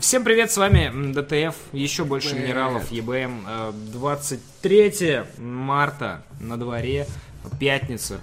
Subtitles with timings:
[0.00, 2.44] Всем привет, с вами ДТФ, еще больше Привет.
[2.44, 3.44] минералов, ЕБМ.
[3.46, 7.06] Э, 23 марта на дворе,
[7.58, 8.18] пятница.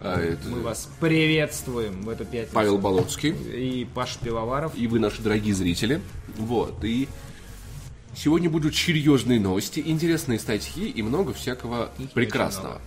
[0.00, 2.54] А, это Мы вас приветствуем в эту пятницу.
[2.54, 3.30] Павел Болоцкий.
[3.30, 4.72] И Паша Пивоваров.
[4.76, 6.00] И вы, наши дорогие зрители.
[6.36, 6.84] Вот.
[6.84, 7.08] И
[8.14, 12.80] сегодня будут серьезные новости, интересные статьи и много всякого прекрасного.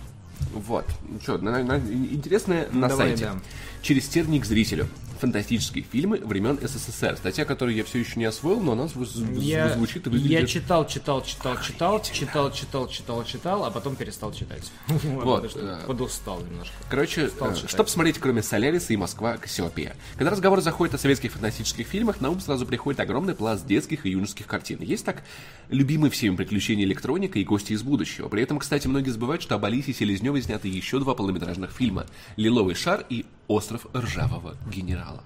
[0.54, 0.86] Вот.
[1.06, 3.24] Ну что, на- на- интересное на Давай, сайте.
[3.26, 3.34] да.
[3.82, 4.88] Через терник зрителю.
[5.22, 7.16] Фантастические фильмы времен СССР.
[7.16, 8.88] Статья, которую я все еще не освоил, но она
[9.36, 10.48] Я, звучит и я выглядит...
[10.48, 14.72] читал, читал, читал, читал, читал, читал, читал, читал, а потом перестал читать.
[15.22, 16.74] Вот, э, подустал немножко.
[16.90, 19.94] Короче, э, что посмотреть, кроме Соляриса и Москва Кассиопея?
[20.16, 24.10] Когда разговор заходит о советских фантастических фильмах, на ум сразу приходит огромный пласт детских и
[24.10, 24.80] юношеских картин.
[24.80, 25.22] Есть так
[25.68, 28.28] любимые всеми приключения электроника и гости из будущего.
[28.28, 32.74] При этом, кстати, многие забывают, что об Алисе Селезневой сняты еще два полнометражных фильма «Лиловый
[32.74, 35.22] шар» и «Остров ржавого генерала».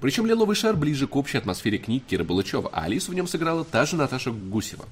[0.00, 3.64] Причем «Лиловый шар» ближе к общей атмосфере книг Кира Балычева, а Алису в нем сыграла
[3.64, 4.84] та же Наташа Гусева.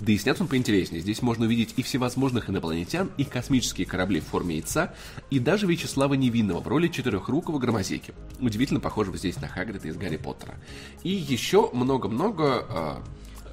[0.00, 1.02] Да и снят он поинтереснее.
[1.02, 4.94] Здесь можно увидеть и всевозможных инопланетян, и космические корабли в форме яйца,
[5.30, 8.14] и даже Вячеслава Невинного в роли четырехрукого громозеки.
[8.40, 10.54] Удивительно похожего здесь на Хагрида из Гарри Поттера.
[11.02, 12.94] И еще много-много э,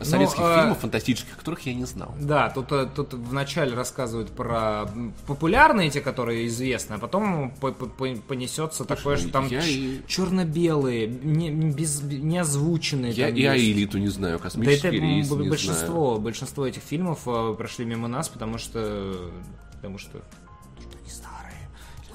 [0.03, 2.13] советских э, фильмов фантастических, которых я не знал.
[2.19, 4.89] Да, тут, э, тут вначале рассказывают про
[5.27, 9.71] популярные те, которые известны, а потом по- по- по- понесется такое, что там я ч-
[9.71, 13.11] и- черно-белые, не, без, не озвученные.
[13.11, 13.53] Я там и есть.
[13.53, 17.85] Аэлиту не знаю, Да космический это рейс м, не большинство, большинство этих фильмов э, прошли
[17.85, 19.29] мимо нас, потому что,
[19.75, 20.23] потому что знаю.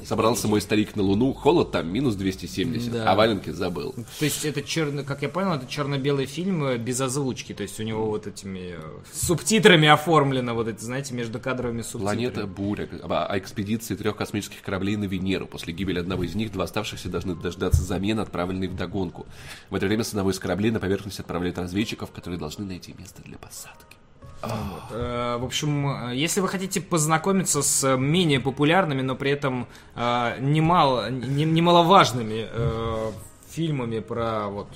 [0.05, 3.11] Собрался мой старик на Луну, холод там минус 270, Да.
[3.11, 3.95] а валенки забыл.
[4.19, 7.79] То есть это черно, как я понял, это черно-белый фильм э, без озвучки, то есть
[7.81, 8.81] у него вот этими э,
[9.13, 12.05] субтитрами оформлено, вот эти, знаете, между кадровыми субтитрами.
[12.31, 15.47] Планета Буря, о о экспедиции трех космических кораблей на Венеру.
[15.47, 19.27] После гибели одного из них два оставшихся должны дождаться замены, отправленной в догонку.
[19.71, 23.23] В это время с одного из кораблей на поверхность отправляют разведчиков, которые должны найти место
[23.23, 23.98] для посадки.
[24.43, 29.67] Э, В общем, э, если вы хотите познакомиться с э, менее популярными, но при этом
[29.97, 32.47] немало, не- немаловажными
[33.51, 34.69] фильмами про вот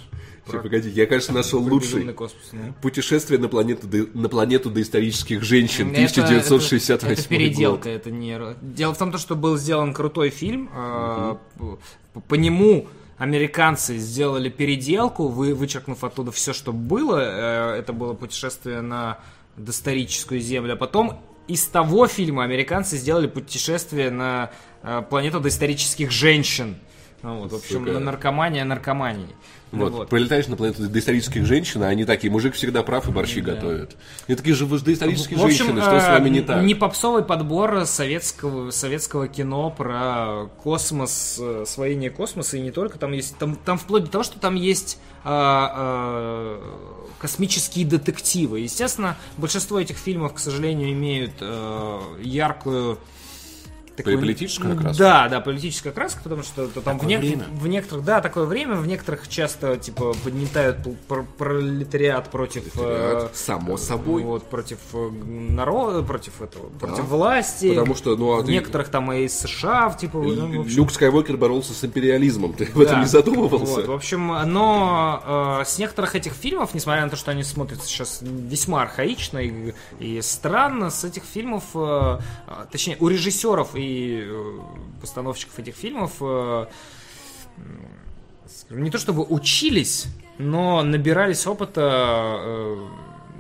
[0.47, 2.12] Все, погоди, я, кажется, нашел лучший.
[2.12, 2.75] космос, ну.
[2.83, 8.39] Путешествие на планету, до- на планету доисторических женщин, Это- 1968 это, это переделка, это не...
[8.62, 11.37] Дело в том, то, что был сделан крутой фильм, э,
[12.15, 17.21] по, по нему американцы сделали переделку, вы, вычеркнув оттуда все, что было,
[17.77, 19.19] это было путешествие на
[19.57, 24.51] доисторическую землю, а потом из того фильма американцы сделали путешествие на
[24.83, 26.77] э, планету доисторических женщин.
[27.23, 27.93] Ну, вот, в общем, Сука.
[27.93, 29.29] на наркомания наркомании.
[29.71, 30.09] Ну Вот, вот.
[30.11, 33.97] прилетаешь на планету доисторических женщин, а они такие, мужик всегда прав и борщи готовят.
[34.27, 36.62] И такие же вы же доисторические В общем, женщины, что с э, вами не так?
[36.62, 42.99] Не попсовый подбор советского, советского кино про космос, э, освоение космоса, и не только.
[42.99, 48.60] Там есть, там, там вплоть до того, что там есть а, а, космические детективы.
[48.60, 52.99] Естественно, большинство этих фильмов, к сожалению, имеют э, яркую
[53.97, 54.99] такую- Политическую окраску?
[54.99, 57.45] Да, да, политическая окраска, потому что то там в, время.
[57.53, 62.71] в некоторых, да, такое время, в некоторых часто типа поднятают пр- пр- пролетариат против э,
[62.79, 64.23] Пролетариат, само собой.
[64.23, 65.11] вот против э,
[65.51, 67.71] народа, против этого, против власти.
[67.71, 71.37] Потому что, ну, а в ты- некоторых там и США, типа, ну, общем, Люк Скайуокер
[71.37, 73.01] боролся с империализмом, ты в этом да.
[73.01, 73.75] не задумывался?
[73.75, 77.87] Вот, в общем, но э, с некоторых этих фильмов, несмотря на то, что они смотрятся
[77.87, 83.81] сейчас весьма архаично и, и странно, с этих фильмов, э, э, точнее, у режиссеров и
[83.84, 84.60] э,
[85.00, 86.66] постановщиков этих фильмов э,
[88.70, 90.06] не то чтобы учились,
[90.38, 92.88] но набирались опыта э,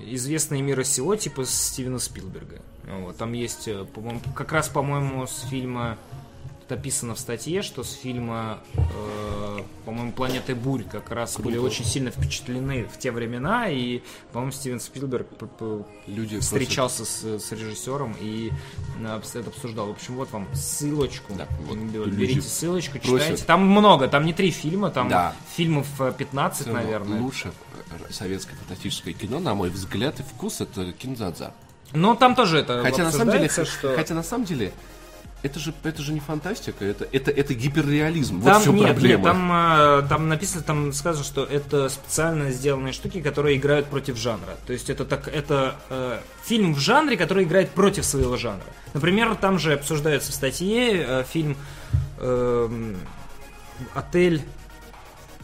[0.06, 2.62] известные мира сего, типа Стивена Спилберга.
[3.00, 5.98] Вот, там есть, по-моему, как раз, по-моему, с фильма
[6.62, 8.60] Тут описано в статье, что с фильма,
[9.84, 14.80] по-моему, «Планеты бурь» как раз были очень сильно впечатлены в те времена, и, по-моему, Стивен
[14.80, 15.26] Спилберг
[16.06, 18.52] Люди встречался с, с режиссером и
[19.00, 19.88] э, это обсуждал.
[19.88, 21.34] В общем, вот вам ссылочку.
[21.34, 23.20] Да, вот Бе- люди Берите ссылочку, просят.
[23.22, 23.44] читайте.
[23.44, 25.34] Там много, там не три фильма, там Да.
[25.56, 27.20] фильмов э, 15, Всё равно наверное.
[27.20, 27.52] Лучше
[27.90, 31.52] э, советское фантастическое кино, на мой взгляд и вкус, это Кинзадза.
[31.92, 33.94] Но там тоже это Хотя на самом деле, что...
[33.96, 34.72] хотя на самом деле,
[35.42, 38.40] это же, это же не фантастика, это, это, это гиперреализм.
[38.40, 39.14] Вот Там в чем нет, проблема.
[39.14, 44.16] нет, там, э, там написано, там сказано, что это специально сделанные штуки, которые играют против
[44.16, 44.56] жанра.
[44.66, 48.64] То есть это так, это э, фильм в жанре, который играет против своего жанра.
[48.94, 51.56] Например, там же обсуждается в статье э, фильм
[52.18, 52.96] эм,
[53.94, 54.42] "Отель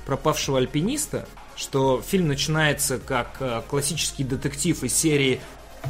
[0.07, 5.41] пропавшего альпиниста", что фильм начинается как э, классический детектив из серии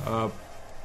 [0.06, 0.30] э,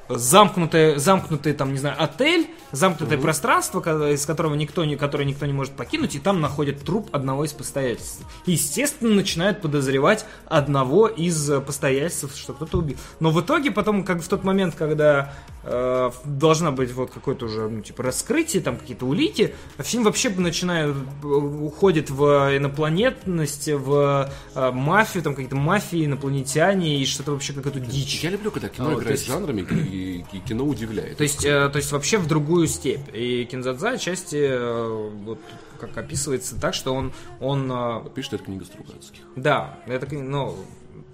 [0.09, 5.45] замкнутое, замкнутый там, не знаю, отель, замкнутое пространство, ко- из которого никто не, которое никто
[5.45, 8.19] не может покинуть, и там находят труп одного из постояльцев.
[8.45, 12.97] И, естественно, начинают подозревать одного из э, постояльцев, что кто-то убил.
[13.19, 15.33] Но в итоге потом, как в тот момент, когда
[15.63, 20.95] э, должна быть вот какое-то уже, ну, типа, раскрытие, там какие-то улики, фильм вообще начинает,
[21.23, 28.23] уходит в инопланетность, в э, мафию, там какие-то мафии, инопланетяне, и что-то вообще какая-то дичь.
[28.23, 29.61] Я люблю, когда кино А, играет есть- с жанрами,
[29.93, 31.17] и, и кино удивляет.
[31.17, 33.13] То есть, э, то есть вообще в другую степь.
[33.13, 35.39] И Кинзадза отчасти э, вот
[35.79, 39.21] как описывается так, что он, он э, Пишет это книга Стругацких.
[39.35, 40.55] да, это, ну,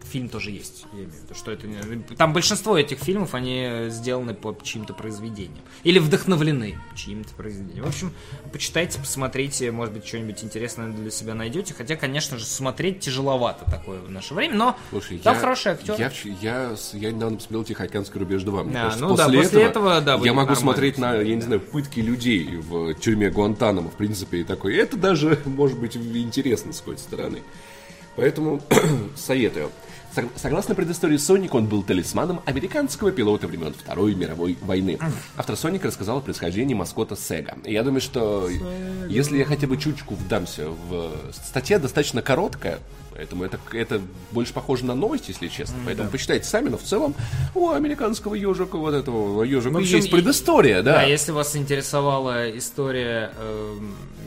[0.09, 0.85] фильм тоже есть.
[0.91, 1.67] Я имею в виду, что это
[2.17, 7.85] там большинство этих фильмов они сделаны по чьим-то произведениям или вдохновлены чьим-то произведением.
[7.85, 8.11] В общем,
[8.51, 11.73] почитайте, посмотрите, может быть, что-нибудь интересное для себя найдете.
[11.73, 15.95] Хотя, конечно же, смотреть тяжеловато такое в наше время, но Слушай, там я, хороший актер.
[15.97, 18.63] Я, я, я недавно посмотрел «Тихоокеанский рубеж 2».
[18.63, 21.61] Мне Да, кажется, ну да, после этого, да, я могу смотреть на, я не знаю,
[21.61, 24.75] пытки людей в тюрьме Гуантанамо, в принципе, и такой.
[24.75, 27.39] Это даже, может быть, интересно с какой-то стороны.
[28.15, 28.61] Поэтому
[29.15, 29.71] советую.
[30.15, 34.97] Сог- Согласно предыстории Соника, он был талисманом американского пилота времен Второй мировой войны.
[35.37, 37.55] Автор Соника рассказал о происхождении маскота Сега.
[37.63, 38.49] И я думаю, что
[39.07, 41.11] если я хотя бы чуточку вдамся в...
[41.31, 42.79] Статья достаточно короткая,
[43.11, 44.01] поэтому это, это
[44.31, 45.75] больше похоже на новость, если честно.
[45.85, 47.13] Поэтому почитайте сами, но в целом
[47.53, 50.93] у американского ежика, вот этого ежика, В общем, есть и- предыстория, да.
[50.93, 53.31] Да, если вас интересовала история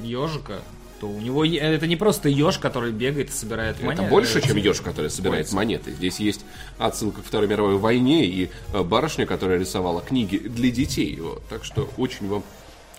[0.03, 0.61] ежика,
[1.03, 4.09] то у него это не просто еж, который бегает и собирает Это монеты.
[4.09, 5.91] больше, чем еж, который собирает монеты.
[5.91, 6.43] Здесь есть
[6.79, 11.19] отсылка к Второй мировой войне и э, барышня, которая рисовала книги для детей.
[11.21, 11.43] Вот.
[11.49, 12.45] Так что очень вам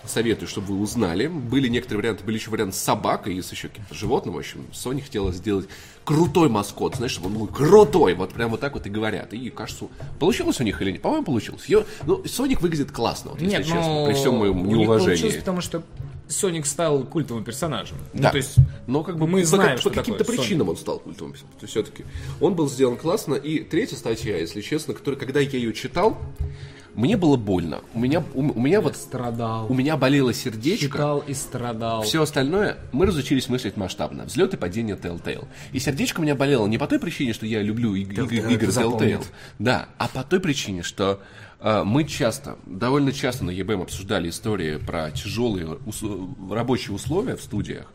[0.04, 1.28] советую, чтобы вы узнали.
[1.28, 4.34] Были некоторые варианты, были еще варианты с собакой и с еще каким-то животным.
[4.34, 5.66] В общем, Sony хотела сделать
[6.04, 8.12] крутой маскот, знаешь, чтобы он был крутой.
[8.12, 9.32] Вот прям вот так вот и говорят.
[9.32, 9.86] И кажется,
[10.20, 11.00] получилось у них или нет?
[11.00, 11.64] По-моему, получилось.
[11.68, 15.16] Её- ну, Соник выглядит классно, вот, если Нет, честно, ну, при всем моем неуважении.
[15.16, 15.82] получилось, потому что
[16.28, 17.98] Соник стал культовым персонажем.
[18.14, 18.24] Да.
[18.28, 18.56] Ну, то есть,
[18.86, 21.34] Но как бы мы по, знаем, как- что по каким-то причинам он стал культовым.
[21.34, 22.04] То есть все-таки
[22.40, 23.34] он был сделан классно.
[23.34, 26.18] И третья статья, если честно, которая, когда я ее читал,
[26.94, 27.80] мне было больно.
[27.92, 29.66] У меня, у, у меня вот страдал.
[29.68, 30.86] у меня болело сердечко.
[30.86, 32.02] Читал и страдал.
[32.02, 34.24] Все остальное мы разучились мыслить масштабно.
[34.24, 35.46] Взлет и падение Telltale.
[35.72, 38.52] И сердечко у меня болело не по той причине, что я люблю иг- иг- Telltale,
[38.54, 38.68] игры.
[38.68, 39.24] Telltale.
[39.58, 41.20] Да, а по той причине, что
[41.64, 45.78] мы часто, довольно часто на ЕБМ обсуждали истории про тяжелые
[46.50, 47.86] рабочие условия в студиях,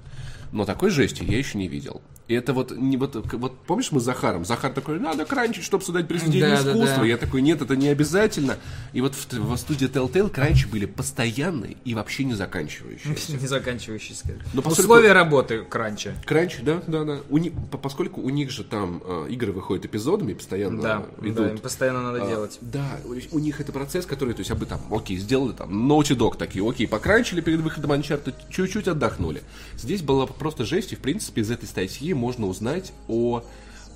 [0.51, 2.01] но такой жести я еще не видел.
[2.30, 4.46] И это вот, не вот, вот помнишь мы с Захаром?
[4.46, 7.00] Захар такой, надо кранчить, чтобы создать произведение Да, да, искусства.
[7.02, 7.06] да.
[7.06, 8.58] Я такой, нет, это не обязательно.
[8.94, 13.31] И вот в, в студии Telltale кранчи были постоянные и вообще не заканчивающиеся.
[13.40, 14.26] Не заканчивающийся.
[14.54, 16.14] Но поскольку- Условия работы кранча.
[16.26, 17.18] Кранч, да, да, да.
[17.31, 21.36] У них, по- поскольку у них же там э, игры выходят эпизодами, постоянно Да, идут.
[21.36, 22.60] да, им постоянно надо А, делать.
[22.62, 22.86] Да,
[23.31, 26.64] у- них это процесс, который, то есть, абы там, окей, сделали там, Naughty Dog такие,
[26.68, 29.42] окей, покранчили перед выходом Uncharted, чуть-чуть отдохнули.
[29.78, 33.44] Здесь была просто жесть, и, в принципе, из этой статьи можно узнать о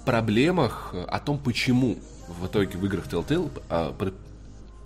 [0.06, 1.98] проблемах, о том, почему
[2.28, 4.14] в итоге в играх Telltale а, пр-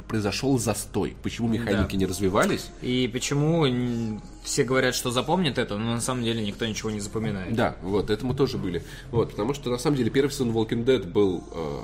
[0.07, 1.97] произошел застой, почему механики Да.
[1.97, 2.67] не развивались.
[2.81, 7.53] И почему все говорят, что запомнит это, но на самом деле никто ничего не запоминает.
[7.55, 8.83] Да, вот, этому тоже были.
[9.11, 11.79] Вот, потому что, на самом деле, первый сезон Walking Dead был э,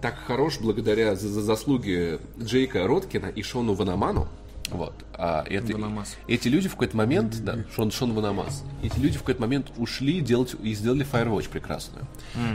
[0.00, 4.28] так хорош благодаря за, за заслуги Джейка Роткина и Шону Ванаману.
[4.72, 4.94] Вот.
[5.14, 6.16] А это, Ванамас.
[6.26, 10.20] эти люди в какой-то момент, да, Шон, Шон Ванамас, эти люди в какой-то момент ушли
[10.20, 12.06] делать и сделали Firewatch прекрасную.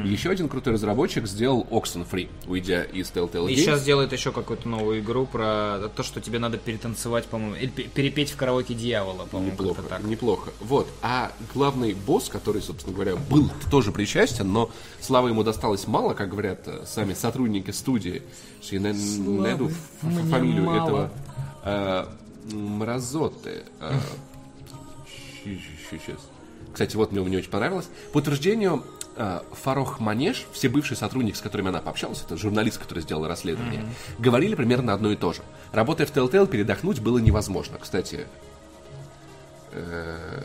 [0.03, 3.57] И еще один крутой разработчик сделал Oxenfree, уйдя из Telltale И Games.
[3.57, 7.83] сейчас делает еще какую-то новую игру про то, что тебе надо перетанцевать, по-моему, или пе-
[7.83, 10.03] перепеть в караоке дьявола, по-моему, Неплохо, как-то так.
[10.03, 10.51] неплохо.
[10.59, 10.87] Вот.
[11.03, 16.29] А главный босс, который, собственно говоря, был тоже причастен, но славы ему досталось мало, как
[16.31, 18.23] говорят э, сами сотрудники студии.
[18.71, 19.69] Я на- найду
[20.01, 20.75] фамилию мало.
[20.87, 21.11] этого
[21.67, 22.05] э,
[22.53, 23.63] Мразоты.
[23.81, 23.99] э,
[25.89, 26.17] Сейчас.
[26.73, 27.87] Кстати, вот мне, мне очень понравилось.
[28.13, 28.83] По утверждению
[29.15, 33.83] э, Фарох Манеш, все бывшие сотрудники, с которыми она пообщалась, это журналист, который сделал расследование,
[34.19, 35.41] говорили примерно одно и то же.
[35.71, 37.77] Работая в Telltale, передохнуть было невозможно.
[37.79, 38.27] Кстати,
[39.71, 40.43] э,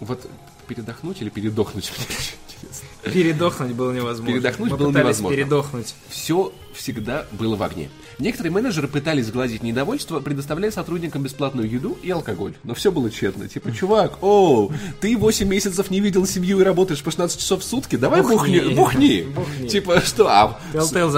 [0.00, 0.26] вот
[0.68, 1.92] передохнуть или передохнуть.
[3.02, 4.32] Передохнуть было невозможно.
[4.32, 5.36] Передохнуть Мы было невозможно.
[5.36, 5.94] передохнуть.
[6.08, 7.90] Все всегда было в огне.
[8.18, 12.54] Некоторые менеджеры пытались сгладить недовольство, предоставляя сотрудникам бесплатную еду и алкоголь.
[12.62, 13.48] Но все было тщетно.
[13.48, 17.64] Типа, чувак, о, ты 8 месяцев не видел семью и работаешь по 16 часов в
[17.64, 18.60] сутки, давай Бухни.
[18.60, 18.74] бухни.
[18.74, 19.22] Бухни.
[19.22, 19.68] Бухни.
[19.68, 20.28] Типа, что?
[20.28, 20.58] А,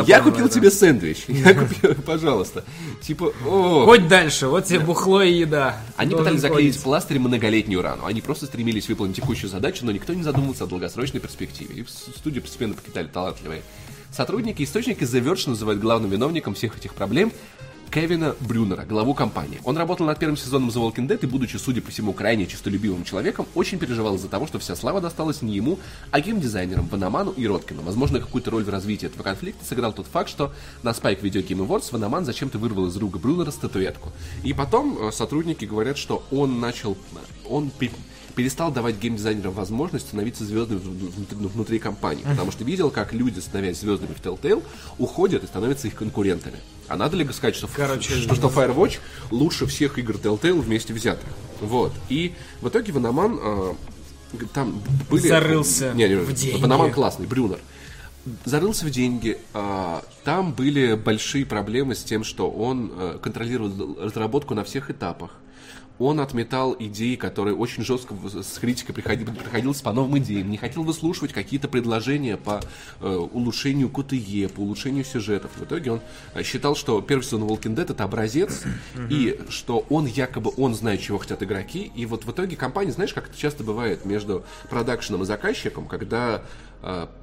[0.07, 1.25] я купил тебе сэндвич.
[1.29, 2.65] Я купил, пожалуйста.
[3.03, 3.85] Типа, о.
[3.85, 5.77] Хоть дальше, вот тебе бухло и еда.
[5.97, 8.07] Они пытались заклеить пластырем многолетнюю рану.
[8.07, 11.75] Они просто стремились выполнить текущую задачу, но никто не задумывался о долгосрочной перспективе.
[11.75, 13.63] И в студию постепенно покидали талантливые
[14.17, 14.63] сотрудники.
[14.63, 17.33] Источники The Verge называют главным виновником всех этих проблем
[17.91, 19.61] Кевина Брюнера, главу компании.
[19.65, 23.05] Он работал над первым сезоном The Walking Dead и, будучи, судя по всему, крайне честолюбивым
[23.05, 25.79] человеком, очень переживал из-за того, что вся слава досталась не ему,
[26.11, 27.83] а геймдизайнерам Ванаману и Роткину.
[27.83, 30.53] Возможно, какую-то роль в развитии этого конфликта сыграл тот факт, что
[30.83, 34.13] на Spike Video Game Awards Ванаман зачем-то вырвал из рук Брюнера статуэтку.
[34.45, 36.99] И потом э, сотрудники говорят, что он начал...
[37.49, 37.71] Он
[38.37, 42.23] перестал давать геймдизайнерам возможность становиться звездами внутри компании.
[42.23, 44.63] Потому что видел, как люди, становясь звездами в Telltale,
[44.99, 46.59] уходят и становятся их конкурентами.
[46.87, 48.99] А надо ли сказать, что, Короче, что, что Firewatch
[49.31, 51.29] лучше всех игр Telltale вместе взятых?
[51.61, 51.93] Вот.
[52.11, 53.73] И в итоге Ваноман э,
[54.53, 55.27] там были...
[55.27, 56.61] Зарылся не, не, в деньги.
[56.61, 57.59] Ваноман классный, Брюнер.
[58.45, 59.39] Зарылся в деньги.
[59.55, 65.31] Э, там были большие проблемы с тем, что он э, контролировал разработку на всех этапах
[65.99, 70.83] он отметал идеи, которые очень жестко с критикой приходил, приходилось по новым идеям, не хотел
[70.83, 72.61] выслушивать какие-то предложения по
[73.01, 75.53] э, улучшению КТЕ, по улучшению сюжетов.
[75.57, 76.01] В итоге он
[76.35, 78.65] э, считал, что первый сезон Walking Dead это образец,
[79.11, 83.15] и что он якобы, он знает, чего хотят игроки, и вот в итоге компания, знаешь,
[83.15, 86.43] как это часто бывает между продакшеном и заказчиком, когда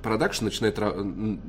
[0.01, 0.77] продакшн начинает...
[0.79, 1.45] Э,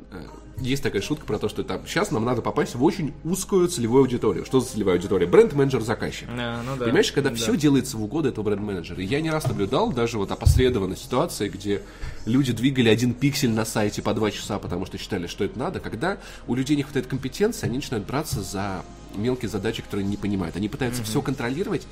[0.60, 4.02] есть такая шутка про то, что там сейчас нам надо попасть в очень узкую целевую
[4.02, 4.44] аудиторию.
[4.44, 5.26] Что за целевая аудитория?
[5.26, 6.28] Бренд-менеджер заказчик.
[6.28, 6.84] Yeah, ну да.
[6.84, 7.36] Понимаешь, когда да.
[7.36, 9.00] все делается в угоду этого бренд-менеджера.
[9.02, 11.82] Я не раз наблюдал даже вот опосредованно ситуации, где
[12.24, 15.80] люди двигали один пиксель на сайте по два часа, потому что считали, что это надо.
[15.80, 18.84] Когда у людей не хватает компетенции, они начинают браться за
[19.16, 20.56] мелкие задачи, которые не понимают.
[20.56, 21.06] Они пытаются mm-hmm.
[21.06, 21.86] все контролировать,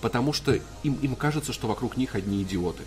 [0.00, 2.82] потому что им, им кажется, что вокруг них одни идиоты.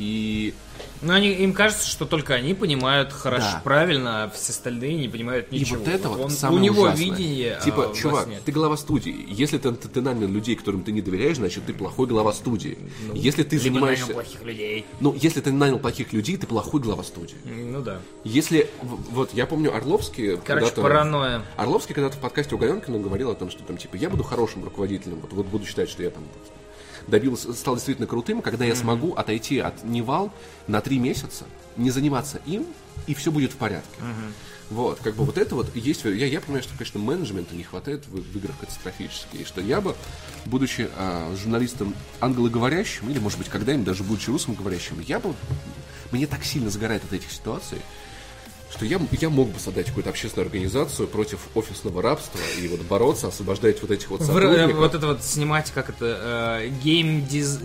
[0.00, 0.54] И...
[1.02, 3.60] Ну, они, им кажется, что только они понимают хорошо, да.
[3.62, 5.76] правильно, а все остальные не понимают ничего.
[5.76, 7.04] И вот это вот, он, самое У него ужасное.
[7.04, 9.26] видение, Типа, а чувак, ты глава студии.
[9.28, 12.78] Если ты, ты, ты нанял людей, которым ты не доверяешь, значит, ты плохой глава студии.
[13.08, 14.06] Ну, если ты занимаешься...
[14.06, 14.86] нанял плохих людей.
[15.00, 17.36] Ну, если ты нанял плохих людей, ты плохой глава студии.
[17.44, 18.00] Ну да.
[18.24, 18.70] Если...
[18.82, 20.38] Вот, я помню, Орловский...
[20.38, 21.42] Короче, паранойя.
[21.56, 24.64] Орловский когда-то в подкасте у Галенкина говорил о том, что там, типа, я буду хорошим
[24.64, 26.24] руководителем, вот, вот буду считать, что я там
[27.10, 30.32] добился, стал действительно крутым, когда я смогу отойти от Невал
[30.66, 31.44] на три месяца,
[31.76, 32.66] не заниматься им,
[33.06, 34.00] и все будет в порядке.
[34.70, 36.04] Вот, как бы вот это вот есть.
[36.04, 39.38] Я, я понимаю, что, конечно, менеджмента не хватает в, в играх катастрофически.
[39.38, 39.96] И что я бы,
[40.46, 45.34] будучи а, журналистом англоговорящим, или, может быть, когда-нибудь даже будучи русским говорящим, я бы.
[46.12, 47.78] Мне так сильно загорает от этих ситуаций,
[48.72, 53.28] что я, я мог бы создать какую-то общественную организацию против офисного рабства и вот бороться,
[53.28, 54.76] освобождать вот этих вот сотрудников.
[54.76, 57.58] Вот это вот снимать, как это, game диз...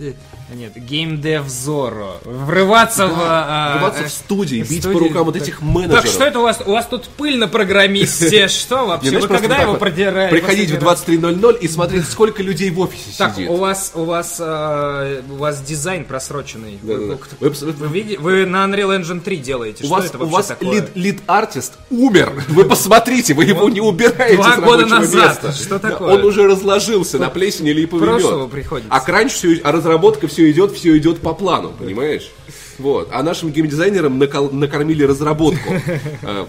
[0.54, 2.18] Нет, game dev зорро.
[2.24, 3.20] Врываться да, в...
[3.20, 6.04] Э, врываться в студии, бить студии, по рукам вот этих менеджеров.
[6.04, 6.62] Так что это у вас?
[6.64, 8.46] У вас тут пыль на программисте.
[8.56, 9.18] Что вообще?
[9.18, 10.36] Вы когда его продираете?
[10.36, 13.18] Приходить в 23.00 и смотреть, сколько людей в офисе сидит.
[13.18, 16.78] Так, у вас у вас э, у вас дизайн просроченный.
[16.82, 19.84] Вы на Unreal Engine 3 делаете.
[19.84, 20.88] Что это вообще такое?
[20.96, 22.44] Lead-artist умер.
[22.48, 25.42] Вы посмотрите, вы его не убираете Два с года назад.
[25.42, 25.52] Места.
[25.52, 26.14] Что такое?
[26.14, 28.90] Он уже разложился на плесени или липовый приходится.
[28.90, 32.30] А кранч все, а разработка все идет, все идет по плану, понимаешь?
[32.78, 33.08] Вот.
[33.12, 35.74] А нашим геймдизайнерам накол- накормили разработку.
[36.22, 36.46] Э,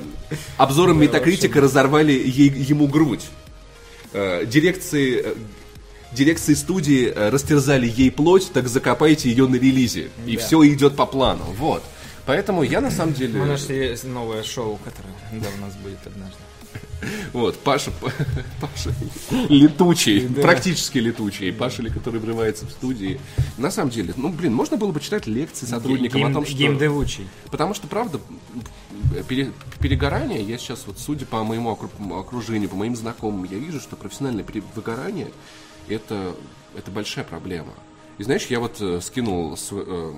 [0.57, 3.25] обзором Метакритика разорвали ей, ему грудь.
[4.13, 5.35] Э, дирекции э,
[6.11, 10.09] дирекции студии растерзали ей плоть, так закопайте ее на релизе.
[10.25, 10.43] И да.
[10.43, 11.43] все идет по плану.
[11.57, 11.83] Вот.
[12.27, 13.39] Поэтому я на самом деле...
[13.39, 16.37] Мы нашли новое шоу, которое да, у нас будет однажды.
[17.31, 17.91] Вот, Паша,
[18.59, 18.93] Паша
[19.49, 20.41] летучий, да.
[20.41, 21.53] практически летучий.
[21.53, 23.19] Паша, который врывается в студии.
[23.57, 26.55] На самом деле, ну, блин, можно было бы читать лекции сотрудникам гейм, о том, что...
[26.55, 27.27] Геймдевучий.
[27.49, 28.19] Потому что, правда,
[29.29, 31.71] пере, перегорание, я сейчас вот, судя по моему
[32.19, 35.31] окружению, по моим знакомым, я вижу, что профессиональное выгорание
[35.87, 36.35] это,
[36.75, 37.73] это большая проблема.
[38.17, 40.13] И знаешь, я вот э, скинул э,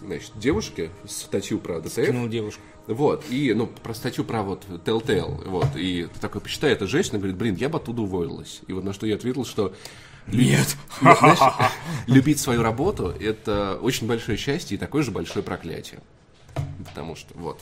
[0.00, 1.92] значит, девушке статью про ДТФ.
[1.92, 2.62] Скинул девушку.
[2.86, 7.36] Вот, и, ну, про статью про вот Telltale, вот, и такой, почитай, эта женщина говорит,
[7.36, 8.62] блин, я бы оттуда уволилась.
[8.66, 9.74] И вот на что я ответил, что
[10.26, 10.76] нет.
[11.00, 11.72] Знаешь,
[12.06, 16.00] любить свою работу– это очень большое счастье и такое же большое проклятие.
[16.86, 17.60] Потому что, вот.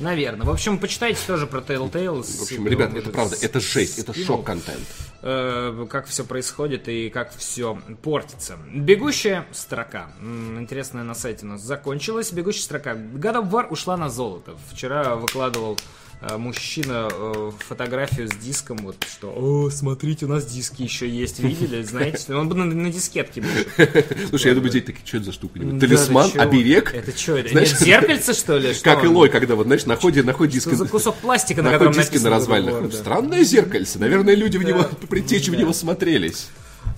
[0.00, 0.44] Наверное.
[0.44, 2.22] В общем, почитайте тоже про Telltale.
[2.22, 4.86] В общем, ребят, это правда, это жесть, это шок-контент.
[5.24, 8.58] Э, как все происходит и как все портится.
[8.74, 10.08] Бегущая строка.
[10.20, 12.32] Интересная на сайте у нас закончилась.
[12.32, 12.94] Бегущая строка.
[12.94, 14.56] God of War ушла на золото.
[14.72, 15.78] Вчера выкладывал
[16.38, 21.82] мужчина э, фотографию с диском, вот что, о, смотрите, у нас диски еще есть, видели,
[21.82, 23.86] знаете, он бы на, на дискетке был.
[24.28, 25.58] Слушай, я думаю, здесь такие, что это за штука?
[25.58, 26.94] Талисман, оберег?
[26.94, 28.74] Это что, это зеркальце, что ли?
[28.82, 30.70] Как Илой, когда вот, знаешь, находит, диск.
[30.70, 32.92] за кусок пластика, на котором диски на развалинах.
[32.92, 36.48] Странное зеркальце, наверное, люди в него, предтечи в него смотрелись.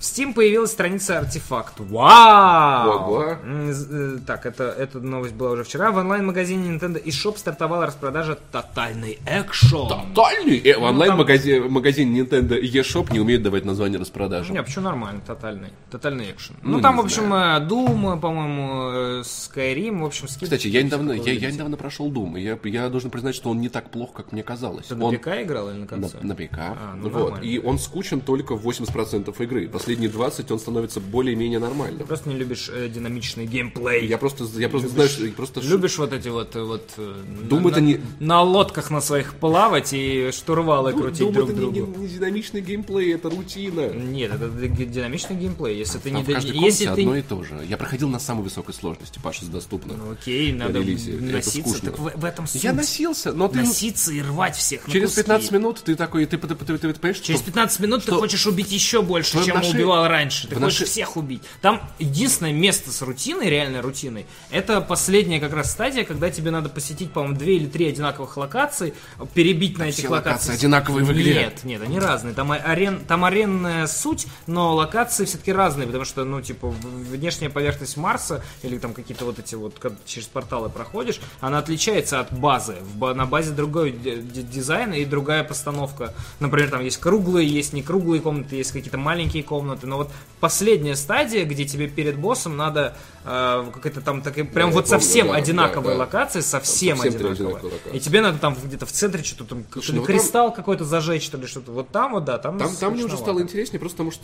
[0.05, 1.79] Steam появилась страница артефакт.
[1.79, 2.89] Вау!
[2.89, 3.37] Ого.
[3.43, 5.91] Э, Так, это, эта новость была уже вчера.
[5.91, 9.89] В онлайн-магазине Nintendo eShop стартовала распродажа «Тотальный экшон».
[9.89, 10.59] Тотальный!
[10.59, 14.53] Э, в Ну, онлайн-магазине магазин Nintendo eShop не умеет давать название распродажи.
[14.53, 16.55] Не, почему нормально, тотальный, тотальный экшен.
[16.61, 20.43] Ну, Ну, там, в общем, э, Doom, по-моему, Skyrim, в общем, скидки.
[20.43, 23.59] Кстати, я недавно, я, я недавно прошел Doom, и я, я должен признать, что он
[23.59, 24.85] не так плох, как мне казалось.
[24.85, 26.23] Ты на он ПК играл или на на, консоли?
[26.23, 26.57] на ПК.
[26.59, 27.23] А, ну, вот.
[27.23, 27.43] нормально.
[27.45, 29.67] И он скучен только в 80% игры.
[29.95, 32.05] Последние 20 он становится более-менее нормальным.
[32.05, 34.05] Просто не любишь э, динамичный геймплей.
[34.07, 37.15] Я просто, я просто знаю, что просто Любишь вот эти вот, э, вот э,
[37.49, 41.49] Doom на, это не- на лодках на своих плавать и штурвалы Doom- крутить Doom друг
[41.49, 41.97] это не, другу.
[41.97, 43.93] не- не динамичный геймплей, это рутина.
[43.93, 45.77] Нет, это ди- динамичный геймплей.
[45.77, 47.61] Если ты Там не в до- каждой если ты одно и то же.
[47.69, 49.95] Я проходил на самой высокой сложности, Паша, из доступных.
[49.97, 51.13] Ну, окей, надо релизе.
[51.13, 51.81] Носиться.
[51.81, 52.61] Так в, в этом суть.
[52.65, 55.21] Я носился, но ты Носиться и рвать всех на через куски.
[55.21, 58.07] 15 минут ты такой, ты, ты, ты, ты- ты понимаешь, Через что 15 минут ты
[58.11, 60.47] что- хочешь убить еще больше, что в чем нашей- убивал раньше.
[60.47, 61.41] Ты в хочешь нашей- всех убить.
[61.61, 66.69] Там единственное место с рутиной, реальной рутиной, это последняя как раз стадия, когда тебе надо
[66.69, 68.93] посетить, по-моему, две или три одинаковых локаций,
[69.33, 70.57] перебить на этих локациях.
[70.57, 71.33] одинаковые в игре.
[71.35, 72.33] Нет, нет, они разные.
[72.33, 77.97] Там, арен, там аренная суть, но локации все-таки разные, потому что, ну, типа, внешняя поверхность
[77.97, 82.75] Марса или там какие-то вот эти вот, когда через порталы проходишь, она отличается от базы.
[82.99, 86.13] На базе другой дизайн и другая постановка.
[86.39, 89.64] Например, там есть круглые, есть не круглые комнаты, есть какие-то маленькие комнаты.
[89.65, 94.75] Но вот последняя стадия, где тебе перед боссом надо э, какая-то там такая, прям я
[94.75, 95.99] вот помню, совсем да, одинаковая да, да.
[95.99, 97.97] локация, совсем, совсем одинаковые локации.
[97.97, 101.37] И тебе надо там где-то в центре что-то там, ли ну кристалл какой-то зажечь, что
[101.37, 101.71] ли, что-то.
[101.71, 104.23] Вот там вот, да, там Там, там мне уже стало интереснее, просто потому что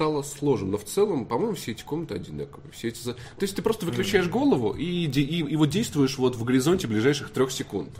[0.00, 0.68] стало сложно.
[0.68, 2.72] Но в целом, по-моему, все эти комнаты одинаковые.
[2.72, 3.04] Все эти...
[3.04, 7.28] То есть ты просто выключаешь голову и, и, и вот действуешь вот в горизонте ближайших
[7.28, 7.90] трех секунд.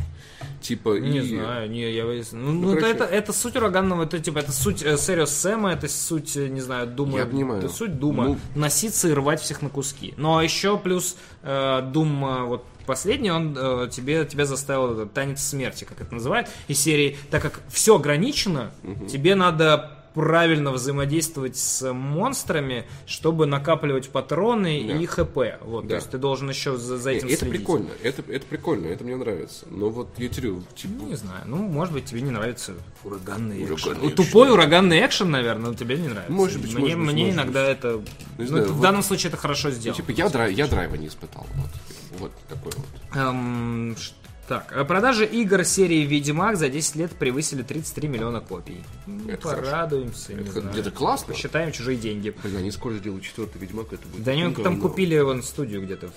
[0.62, 1.37] Типа, Не и...
[1.37, 4.95] знаю, не, я выяс- Ну, ну, это, это, суть ураганного, это типа, это суть э,
[4.95, 7.19] Serious Сэма, это суть, э, не знаю, Дума.
[7.19, 7.59] Я понимаю.
[7.62, 8.25] Это суть Дума.
[8.25, 10.14] Ну- Носиться и рвать всех на куски.
[10.16, 15.42] Но еще плюс э, Дум, э, вот последний, он э, тебе, тебя заставил этот танец
[15.42, 18.71] смерти, как это называют, из серии, так как все ограничено,
[19.07, 24.95] тебе надо правильно взаимодействовать с монстрами, чтобы накапливать патроны Да.
[24.97, 25.38] и ХП.
[25.62, 25.88] Вот, Да.
[25.90, 27.57] То есть ты должен еще за, за Не, этим это следить.
[27.59, 29.67] прикольно, это, это прикольно, это мне нравится.
[29.71, 31.43] Но вот я говорю, типа, Ну, не знаю.
[31.47, 33.73] Ну, может быть, тебе не нравится ураганный экшен.
[33.75, 34.25] Ураганный Ну, экшен.
[34.27, 36.33] Тупой ураганный экшен, наверное, но тебе не нравится.
[36.33, 38.01] Может быть, мне, может быть, мне может иногда это...
[38.38, 39.96] ну, знаю, это в вот- данном случае это хорошо ну, сделано.
[39.96, 41.46] типа я, драй- я драйва не испытал.
[41.55, 41.70] Вот,
[42.18, 43.16] вот такой вот.
[43.16, 44.12] Эм, ш-
[44.50, 48.82] так, э, продажи игр серии Ведьмак за 10 лет превысили 33 миллиона копий.
[49.06, 50.72] Ну, Это порадуемся, Это знаю.
[50.72, 51.32] где-то классно.
[51.32, 52.34] Посчитаем чужие деньги.
[52.42, 54.24] Блин, они скоро сделают четвертый Ведьмак, это будет.
[54.24, 54.80] Да они там говно.
[54.80, 56.08] купили вон студию где-то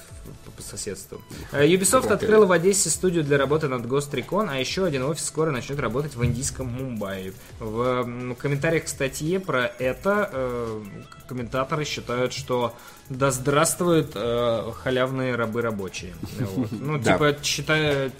[0.45, 1.21] по, по соседству.
[1.51, 2.15] Э, Ubisoft Какая?
[2.15, 5.79] открыла в Одессе студию для работы над Ghost Recon, а еще один офис скоро начнет
[5.79, 7.33] работать в индийском Мумбаи.
[7.59, 10.83] В комментариях к статье про это э,
[11.27, 12.75] комментаторы считают, что
[13.09, 16.15] да здравствуют э, халявные рабы рабочие.
[16.55, 16.71] Вот.
[16.71, 17.35] Ну, типа,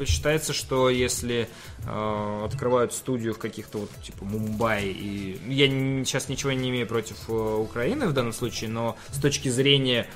[0.06, 1.48] считает- считается, что если
[1.86, 6.88] э, открывают студию в каких-то вот, типа, Мумбаи, и я н- сейчас ничего не имею
[6.88, 10.08] против э, Украины в данном случае, но с точки зрения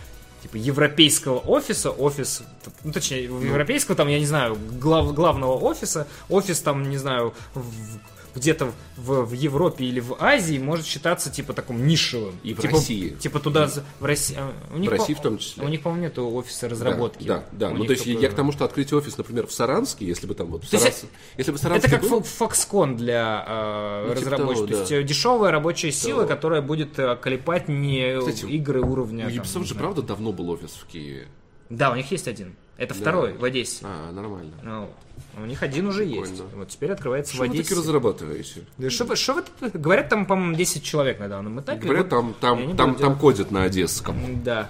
[0.43, 2.43] типа европейского офиса, офис,
[2.83, 7.63] ну, точнее, европейского, там, я не знаю, глав- главного офиса, офис там, не знаю, в-
[8.37, 12.35] где-то в, в Европе или в Азии может считаться типа таком нишевым.
[12.43, 13.09] И в Типа- России.
[13.09, 14.35] Типа туда за- в России.
[14.39, 15.63] а, У них, В России по- в том числе.
[15.65, 17.25] У них, по-моему, нету офиса разработки.
[17.27, 17.69] Да, да.
[17.69, 20.27] У Ну, то есть только- я к тому, что открыть офис, например, в Саранске, если
[20.27, 20.61] бы там вот...
[20.61, 21.05] То есть Саранс-
[21.37, 24.55] Если бы Саранске Это как был- Foxconn для э, Ну, типа разработчиков.
[24.57, 25.03] того, То есть да.
[25.03, 26.27] дешевая рабочая сила, Того.
[26.35, 29.27] которая будет э, клепать не Кстати, игры уровня.
[29.27, 31.27] У там, Ubisoft не же, правда, давно был офис в Киеве.
[31.69, 32.55] Да, у них есть один.
[32.77, 33.79] Это второй в Одессе.
[33.83, 34.53] А, нормально.
[34.63, 34.91] Ну, вот.
[35.43, 36.31] У них один уже есть.
[36.31, 36.55] Прикольно.
[36.55, 37.75] Вот теперь открывается Что в вы таки Одессе.
[37.75, 38.63] разрабатываете?
[38.77, 41.81] Да что вы, что вы Говорят, там, по-моему, 10 человек на данном этапе.
[41.83, 44.43] Говорят, Вот там, там, там, там делать- кодят на одесском.
[44.43, 44.69] Да.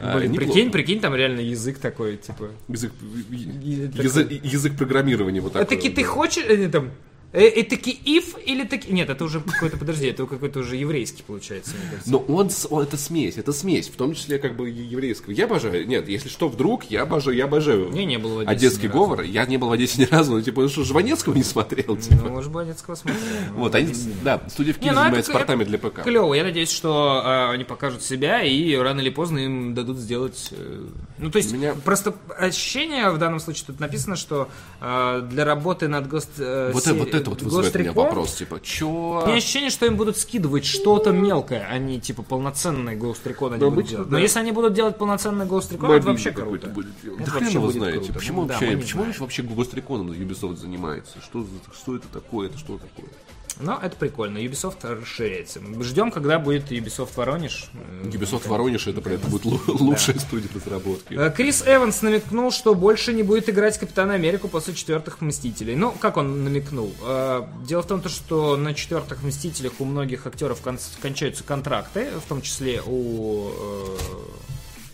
[0.00, 2.50] А, Блин, прикинь, прикинь, там реально язык такой, типа.
[2.68, 2.92] Язык,
[3.30, 5.76] язык, язык программирования вот А такой.
[5.76, 6.08] таки вот, ты да.
[6.08, 6.90] хочешь, э, там,
[7.32, 8.92] э, э, таки if или таки...
[8.92, 12.10] Нет, это уже какой-то, подожди, это какой-то уже еврейский получается, мне кажется.
[12.10, 15.32] Но он, он- это смесь, это смесь, в том числе как бы еврейского.
[15.32, 18.50] Я обожаю, нет, если что, вдруг, я обожаю, я обожаю Я не был в Одессе
[18.66, 19.22] одесский говор.
[19.22, 22.22] Я не был в Одессе ни разу, но типа, ну что, Жванецкого не смотрел, типа.
[22.24, 23.20] Ну, может, Банецкого смотрел.
[23.56, 26.02] Вот, они, да, студия в Не, Киеве ну, занимается портами это для ПК.
[26.02, 30.48] Клево, я надеюсь, что э, они покажут себя и рано или поздно им дадут сделать.
[30.52, 30.84] э,
[31.18, 34.48] ну, то есть, Меня- просто ощущение в данном случае тут написано, что
[34.80, 36.84] э, для работы над Ghost, э, вот
[37.16, 39.22] это вот вызывает у меня вопрос, типа, чё?
[39.24, 43.54] У меня ощущение, что им будут скидывать что-то мелкое, а не типа полноценный Ghost Recon
[43.54, 44.08] они будут делать.
[44.08, 44.12] да.
[44.12, 46.74] Но если они будут делать полноценный Ghost Recon, это вообще какой-то круто.
[46.74, 47.20] будет делать.
[47.22, 47.98] Это Да хрен его знаете.
[47.98, 48.12] круто.
[48.14, 51.20] Почему да, вообще, почему вообще Ghost Recon Ubisoft занимается?
[51.22, 51.48] Что, за-
[51.78, 52.48] что это такое?
[52.48, 53.10] Это что такое?
[53.58, 54.38] Но это прикольно.
[54.38, 55.60] Ubisoft расширяется.
[55.80, 57.70] Ждем, когда будет Ubisoft Воронеж.
[58.04, 61.14] Ubisoft Воронеж, это, это будет лу- лучшая студия разработки.
[61.14, 65.74] Э, Крис Эванс намекнул, что больше не будет играть Капитана Америку после четвертых Мстителей.
[65.74, 66.92] Ну, как он намекнул?
[67.02, 72.08] Э, Дело в том, то, что на четвертых Мстителях у многих актеров кон- кончаются контракты,
[72.24, 73.96] в том числе у э,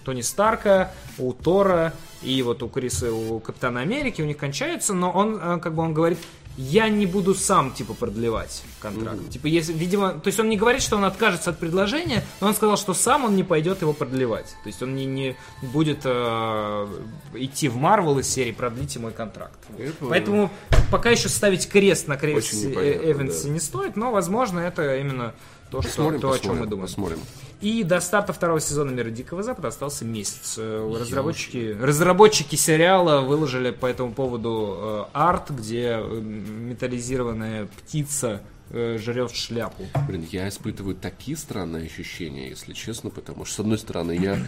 [0.04, 5.10] Тони Старка, у Тора и вот у Криса, у Капитана Америки, у них кончаются, но
[5.10, 6.18] он, как бы он говорит,
[6.56, 9.30] я не буду сам, типа, продлевать контракт.
[9.30, 12.54] Типа, если, видимо, то есть он не говорит, что он откажется от предложения, но он
[12.54, 14.54] сказал, что сам он не пойдет его продлевать.
[14.62, 16.86] То есть он не, не будет э,
[17.34, 19.58] идти в Марвел из серии продлите мой контракт.
[19.76, 19.92] Понял.
[20.00, 20.50] Поэтому
[20.90, 23.54] пока еще ставить крест на Очень непонятно, Эвансе да.
[23.54, 25.34] не стоит, но, возможно, это именно
[25.70, 26.88] то, что, Посмотрим, то о чем посмотрим, мы думаем.
[26.88, 27.18] посмотрим.
[27.62, 30.56] И до старта второго сезона Мира Дикого Запада остался месяц.
[30.58, 39.32] Э, Разработчики, разработчики сериала выложили по этому поводу э, арт, где э, металлизированная птица жрет
[39.32, 39.84] шляпу.
[40.08, 44.38] Блин, я испытываю такие странные ощущения, если честно, потому что, с одной стороны, я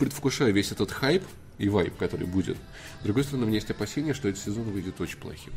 [0.00, 1.22] предвкушаю весь этот хайп
[1.58, 2.56] и вайп, который будет.
[3.02, 5.52] С другой стороны, у меня есть опасения, что этот сезон выйдет очень плохим.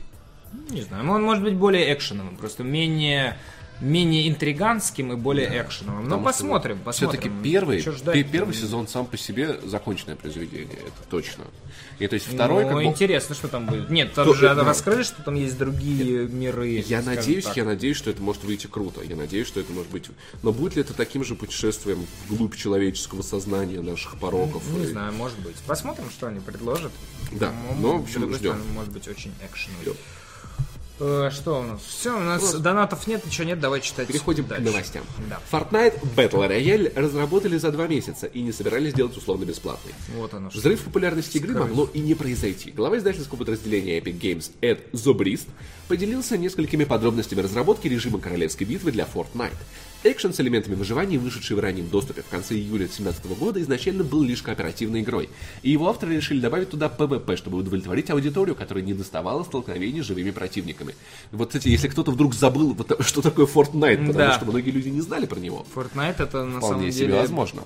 [0.69, 3.37] Не знаю, он может быть более экшеновым, просто менее
[3.81, 6.03] менее интриганским и более экшеновым.
[6.03, 7.19] Но Потому что посмотрим, посмотрим.
[7.21, 8.13] Все-таки первый, ждать?
[8.13, 11.45] пе- первый сезон сам по себе законченное произведение, это точно.
[11.99, 13.89] И то есть второй, ну, как бы, интересно, что там будет.
[13.89, 16.83] Нет, там То- же ну, раскрыли, что там есть другие миры.
[16.87, 17.57] Я надеюсь, так.
[17.57, 19.01] я надеюсь, что это может выйти круто.
[19.01, 20.05] Я надеюсь, что это может быть.
[20.43, 24.63] Но будет ли это таким же путешествием вглубь человеческого сознания, наших пороков?
[24.71, 25.55] Не и- знаю, может быть.
[25.65, 26.91] Посмотрим, что они предложат.
[27.31, 28.57] Да, но, в общем, ждем.
[28.73, 29.95] может быть очень экшеновый.
[30.99, 31.81] Э, что у нас?
[31.81, 34.07] Все, у нас донатов нет, ничего нет, давай читать.
[34.07, 34.63] Переходим дальше.
[34.63, 35.03] к новостям.
[35.29, 35.39] Да.
[35.51, 39.93] Fortnite Battle Royale разработали за два месяца и не собирались делать условно бесплатный.
[40.15, 40.59] Вот оно что.
[40.59, 42.71] Взрыв популярности игры могло и не произойти.
[42.71, 45.47] Глава издательского подразделения Epic Games Эд Зобрист
[45.87, 49.53] поделился несколькими подробностями разработки режима королевской битвы для Fortnite.
[50.03, 54.21] Экшен с элементами выживания, вышедший в раннем доступе в конце июля 2017 года, изначально был
[54.23, 55.29] лишь кооперативной игрой.
[55.63, 60.05] И его авторы решили добавить туда PvP, чтобы удовлетворить аудиторию, которая не доставала столкновений с
[60.05, 60.93] живыми противниками.
[61.31, 64.33] Вот, кстати, если кто-то вдруг забыл, вот, что такое Fortnite, потому Да.
[64.33, 65.65] что многие люди не знали про него.
[65.75, 67.63] Fortnite это на Вполне самом себе деле возможно.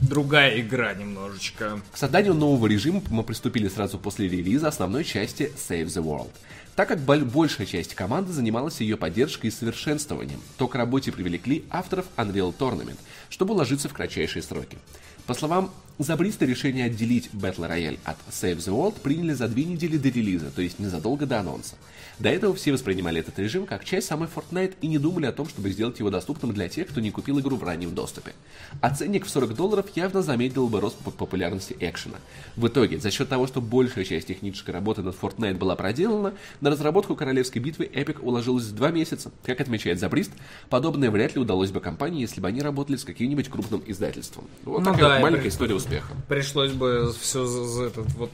[0.00, 1.80] другая игра немножечко.
[1.92, 6.30] К созданию нового режима мы приступили сразу после релиза основной части Save the World.
[6.74, 11.64] Так как боль- большая часть команды занималась ее поддержкой и совершенствованием, то к работе привлекли
[11.70, 12.96] авторов Unreal Tournament,
[13.28, 14.78] чтобы уложиться в кратчайшие сроки.
[15.26, 19.98] По словам Забриста, решение отделить Battle Royale от Save the World приняли за две недели
[19.98, 21.76] до релиза, то есть незадолго до анонса.
[22.18, 25.48] До этого все воспринимали этот режим как часть самой Fortnite и не думали о том,
[25.48, 28.32] чтобы сделать его доступным для тех, кто не купил игру в раннем доступе.
[28.80, 32.18] А ценник в 40 долларов явно замедлил бы рост поп- популярности экшена.
[32.56, 36.70] В итоге, за счет того, что большая часть технической работы над Fortnite была проделана, на
[36.70, 39.30] разработку королевской битвы Epic уложилось в два месяца.
[39.44, 40.32] Как отмечает Забрист,
[40.68, 44.44] подобное вряд ли удалось бы компании, если бы они работали с каким-нибудь крупным издательством.
[44.64, 46.14] Вот Ну такая да, вот маленькая история успеха.
[46.28, 48.30] Пришлось бы все за, за этот вот.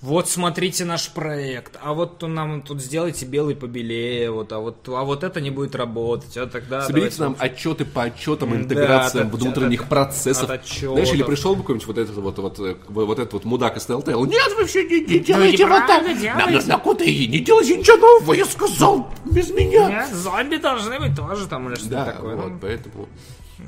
[0.00, 4.88] Вот смотрите наш проект, а вот то нам тут сделайте белый побелее, вот, а вот,
[4.88, 8.56] а вот это не будет работать, а тогда Соберите давайте нам отчеты по отчетам, Да,
[8.56, 10.50] интеграциям от- внутренних от- процессов.
[10.50, 10.94] от отчетов.
[10.94, 13.86] Знаешь, или пришел бы какой-нибудь вот этот вот, вот, э, вот этот вот мудак из
[13.86, 14.26] Telltale.
[14.26, 16.02] Нет, вы все не, не делайте вот так.
[16.02, 16.68] неправильно На, на, делаете.
[16.68, 19.88] на QTE не делайте ничего нового, я сказал, без меня.
[19.88, 22.34] Нет, зомби должны быть тоже там или что-то Да, такое.
[22.34, 23.08] вот, Ну, поэтому...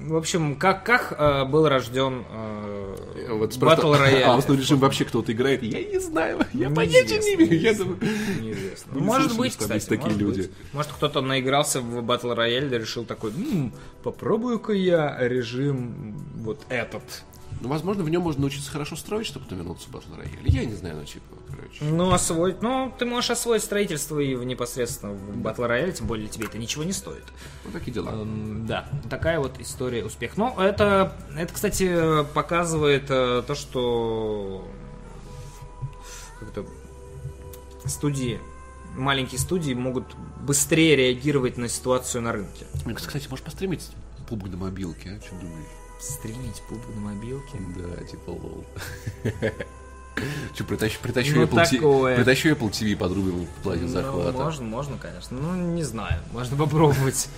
[0.03, 2.97] В общем, как, как э, был рожден э,
[3.31, 4.23] Вот Battle Royale?
[4.23, 7.61] А в основном режим вообще кто-то играет, я не знаю, я понятия не имею.
[7.61, 7.99] Я думаю,
[8.41, 8.93] Неизвестно.
[8.95, 10.41] Не может слышали, быть, кстати, есть такие может люди?
[10.43, 10.51] быть.
[10.73, 17.03] Может, кто-то наигрался в Battle Royale и решил такой, «М, попробую-ка я режим вот этот.
[17.61, 20.41] Ну, возможно, в нем можно научиться хорошо строить, чтобы потом вернуться в Battle Royale.
[20.45, 21.85] Я не знаю, ну, типа, короче.
[21.85, 26.29] Ну, освоить, ну, ты можешь освоить строительство и в непосредственно в Battle Royale, тем более
[26.29, 27.25] тебе это ничего не стоит.
[27.65, 28.11] Вот такие дела.
[28.11, 30.35] М, Да, такая вот история успеха.
[30.37, 34.69] Ну, это, это, кстати, показывает э, то, что
[36.41, 36.67] как-то
[37.87, 38.39] студии,
[38.97, 40.05] маленькие студии могут
[40.41, 42.67] быстрее реагировать на ситуацию на рынке.
[42.95, 43.89] Кстати, можешь постримить
[44.29, 45.25] пубг на мобилке, а?
[45.25, 45.69] Что думаешь?
[46.09, 47.59] Стримить пубг на мобилке.
[47.77, 48.65] Да, типа лол.
[50.55, 52.17] Че, притащу, притащу, Ну, Apple TV, такое.
[52.17, 54.33] притащу Apple TV подрубим в плане Ну, захвата.
[54.39, 55.37] можно, можно, конечно.
[55.37, 56.21] Ну, не знаю.
[56.33, 57.29] Можно попробовать.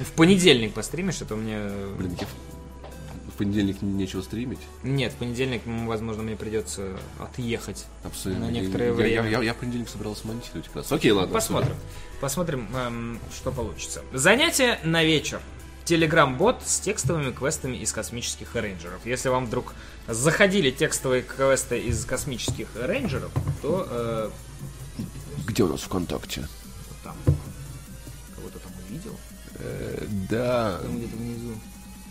[0.00, 1.58] В понедельник постримишь, это мне...
[1.98, 4.58] Блин, я в- понедельник нечего стримить.
[4.82, 7.86] Нет, в понедельник, возможно, мне придется отъехать.
[8.04, 8.46] Абсолютно.
[8.46, 9.22] На некоторое я, время.
[9.24, 10.92] Я, я- я в понедельник собирался монтировать как раз.
[10.92, 11.32] Окей, ладно.
[11.34, 11.74] Посмотрим.
[12.20, 14.02] Посмотрим, эм, что получится.
[14.12, 15.40] Занятие на вечер.
[15.90, 19.04] Телеграм-бот с текстовыми квестами из космических рейнджеров.
[19.04, 19.74] Если вам вдруг
[20.06, 24.30] заходили текстовые квесты из космических рейнджеров, то э.
[25.48, 26.46] Где у нас ВКонтакте?
[27.02, 27.16] там
[28.36, 29.18] кого-то там увидел.
[29.56, 30.78] Э, да.
[30.80, 31.54] Там где-то внизу.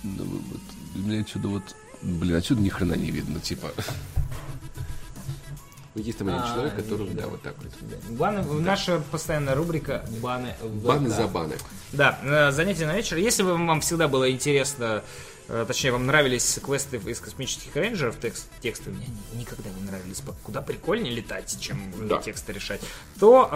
[0.03, 0.61] Ну, вот,
[0.95, 1.63] мне отсюда вот...
[2.01, 3.71] Блин, отсюда ни хрена не видно, типа.
[5.95, 7.27] Вот есть там один А, человек, который, да, да.
[7.29, 8.17] вот так вот.
[8.17, 11.15] Баны, наша постоянная рубрика «Баны в Баны ВК».
[11.15, 11.55] за баны.
[11.93, 13.17] Да, э, занятие на вечер.
[13.17, 15.03] Если бы вам всегда было интересно,
[15.47, 20.21] э, точнее, вам нравились квесты из космических рейнджеров, текст, тексты мне ни- никогда не нравились.
[20.43, 22.19] Куда прикольнее летать, чем Да.
[22.21, 22.81] тексты решать,
[23.19, 23.49] то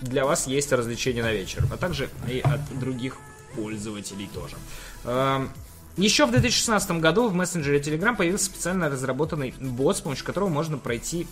[0.00, 3.16] э, для вас есть развлечение на вечер, а также и от других
[3.56, 4.54] пользователей тоже.
[5.04, 5.50] Эм,
[5.96, 10.76] Еще в 2016 году в мессенджере Telegram появился специально разработанный бот, с помощью которого можно
[10.76, 11.28] пройти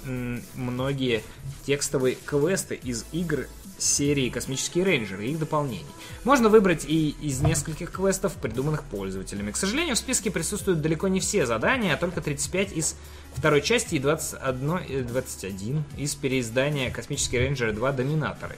[0.54, 1.24] многие
[1.66, 3.48] текстовые квесты из игр
[3.78, 5.84] серии «Космические рейнджеры» и их дополнений.
[6.22, 9.50] Можно выбрать и из нескольких квестов, придуманных пользователями.
[9.50, 12.94] К сожалению, в списке присутствуют далеко не все задания, а только 35 из
[13.34, 17.90] второй части и 21, э, 21 из переиздания «Космические рейнджеры 2.
[17.92, 18.56] Доминаторы».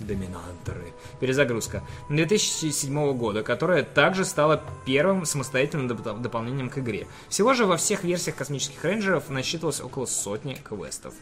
[0.00, 0.92] Доминанторы.
[1.20, 1.82] Перезагрузка.
[2.10, 7.06] 2007 года, которая также стала первым самостоятельным доп- дополнением к игре.
[7.28, 11.14] Всего же во всех версиях космических рейнджеров насчитывалось около сотни квестов.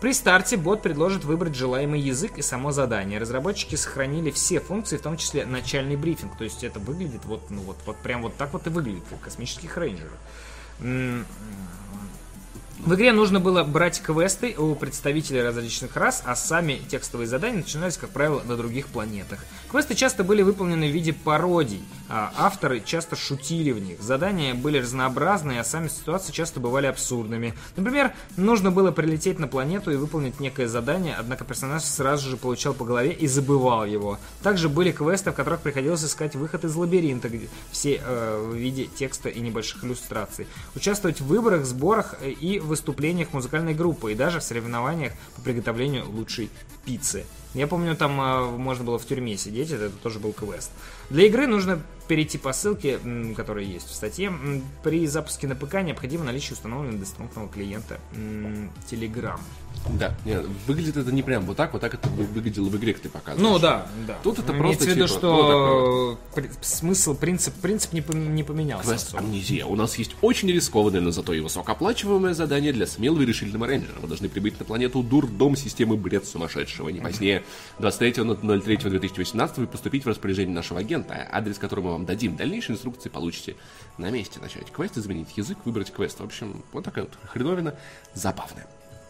[0.00, 3.18] При старте бот предложит выбрать желаемый язык и само задание.
[3.18, 6.36] Разработчики сохранили все функции, в том числе начальный брифинг.
[6.36, 9.18] То есть это выглядит вот, ну вот, вот прям вот так вот и выглядит, в
[9.18, 10.18] космических рейнджерах.
[12.78, 17.96] В игре нужно было брать квесты у представителей различных рас, а сами текстовые задания начинались,
[17.96, 19.44] как правило, на других планетах.
[19.76, 24.00] Квесты часто были выполнены в виде пародий, а авторы часто шутили в них.
[24.00, 27.52] Задания были разнообразные, а сами ситуации часто бывали абсурдными.
[27.76, 32.72] Например, нужно было прилететь на планету и выполнить некое задание, однако персонаж сразу же получал
[32.72, 34.18] по голове и забывал его.
[34.42, 38.86] Также были квесты, в которых приходилось искать выход из лабиринта, где все э, в виде
[38.86, 40.46] текста и небольших иллюстраций.
[40.74, 46.10] Участвовать в выборах, сборах э, и выступлениях музыкальной группы, и даже в соревнованиях по приготовлению
[46.10, 46.48] лучшей
[46.86, 47.26] пиццы.
[47.52, 50.70] Я помню, там э, можно было в тюрьме сидеть, это, тоже был квест.
[51.10, 52.98] Для игры нужно перейти по ссылке,
[53.36, 54.32] которая есть в статье.
[54.84, 57.98] При запуске на ПК необходимо наличие установленного дополнительного клиента
[58.90, 59.38] Telegram.
[60.00, 62.92] Да, нет, выглядит это не прям вот так, вот так это вы- выглядело в игре,
[62.94, 63.52] как ты показываешь.
[63.52, 64.16] Ну да, да.
[64.24, 68.42] Тут это Имеется просто в виду, типа, что при- смысл, принцип, принцип не, пом- не
[68.42, 68.88] поменялся.
[68.88, 69.14] Квест.
[69.14, 69.64] «Амнезия».
[69.66, 73.94] У нас есть очень рискованное, но зато и высокооплачиваемое задание для смелого и решительного рейнджера.
[74.02, 76.88] Мы должны прибыть на планету Дурдом системы бред сумасшедшего.
[76.88, 77.44] Не позднее
[77.78, 82.36] 23.03.2018 и поступить в распоряжение нашего агента, адрес которого мы вам дадим.
[82.36, 83.56] Дальнейшие инструкции получите
[83.98, 84.40] на месте.
[84.40, 86.20] Начать квест, изменить язык, выбрать квест.
[86.20, 87.74] В общем, вот такая вот хреновина.
[88.14, 88.66] Забавная.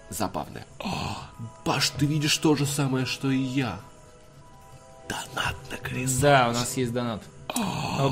[0.09, 0.67] Забавная.
[0.79, 1.19] О,
[1.65, 3.81] Паш, ты видишь то же самое, что и я.
[5.09, 6.21] Донат на крест.
[6.21, 7.23] Да, у нас есть донат.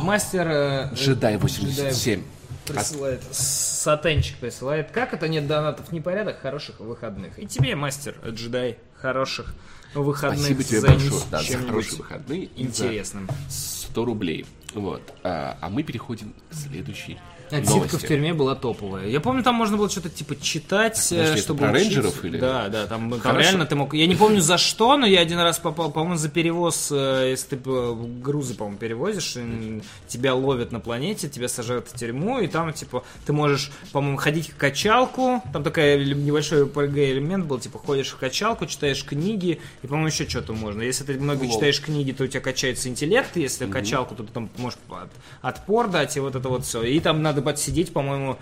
[0.03, 0.49] Мастер...
[0.49, 2.23] э, Джедай э, 87.
[2.67, 3.23] Присылает.
[3.33, 4.91] Сатенчик присылает.
[4.91, 5.93] Как это нет донатов?
[5.93, 7.39] Непорядок, хороших выходных.
[7.39, 9.55] И тебе, мастер джедай, хороших
[9.95, 10.41] выходных.
[10.41, 12.45] Спасибо тебе большое да, за хорошие выходные.
[12.45, 13.29] и за Интересным.
[13.51, 14.47] 100 рублей.
[14.73, 15.03] Вот.
[15.23, 17.19] А, а мы переходим к следующей
[17.59, 17.97] Отсидка новости.
[17.97, 19.07] в тюрьме была топовая.
[19.09, 21.91] Я помню, там можно было что-то типа читать, э, это чтобы про учиться.
[21.91, 23.95] рейнджеров или- Да, да, там, там реально ты мог...
[23.95, 27.57] Я не помню за что, но я один раз попал, по-моему, за перевоз, э, если
[27.57, 32.47] ты э, грузы, по-моему, перевозишь, и тебя ловят на планете, тебя сажают в тюрьму, и
[32.47, 38.09] там, типа, ты можешь, по-моему, ходить в качалку, там такой небольшой RPG-элемент был, типа, ходишь
[38.11, 40.83] в качалку, читаешь книги, и, по-моему, еще что-то можно.
[40.83, 41.53] Если ты много Лол.
[41.53, 45.11] читаешь книги, то у тебя качается интеллект, если качалку, то ты там можешь от-
[45.43, 46.83] отпор дать, и вот это вот все.
[46.83, 48.39] И там надо подсидеть, по-моему,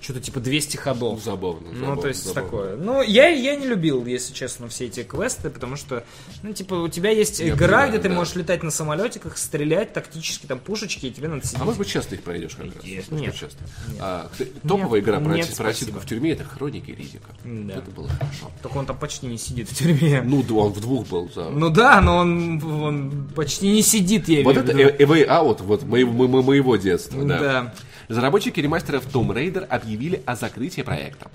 [0.00, 1.22] что-то типа 200 ходов.
[1.24, 2.42] Забавно, Ну, забавно, то есть забавно.
[2.50, 2.76] такое.
[2.76, 6.04] Ну, я, я не любил, если честно, все эти квесты, потому что,
[6.42, 8.14] ну, типа, у тебя есть Я игра, понимаю, где ты да.
[8.14, 11.62] можешь летать на самолетиках, стрелять тактически, там, пушечки, и тебе надо сидеть.
[11.62, 12.84] А может быть, часто их пройдешь как раз?
[12.84, 13.10] Нет.
[13.10, 13.34] Может быть, Нет.
[13.34, 13.58] часто.
[13.98, 14.30] А,
[14.68, 16.00] топовая игра про, Нет, про спасибо.
[16.00, 17.30] в тюрьме это Хроники Ризика.
[17.42, 17.72] Да.
[17.76, 18.50] Это было хорошо.
[18.62, 20.20] Только он там почти не сидит в тюрьме.
[20.20, 21.30] Ну, да, он в двух был.
[21.34, 21.48] За...
[21.48, 24.90] Ну да, но он, он почти не сидит, я вот это виду.
[24.90, 27.24] A Way Out, вот моего, мо- мо- моего детства.
[27.24, 27.38] Да.
[27.38, 27.74] Да.
[28.08, 31.30] Разработчики ремастеров Tomb Raider объявили о закрытии проекта.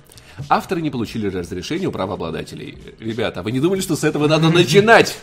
[0.47, 2.77] Авторы не получили разрешения у правообладателей.
[2.99, 5.17] Ребята, вы не думали, что с этого надо начинать?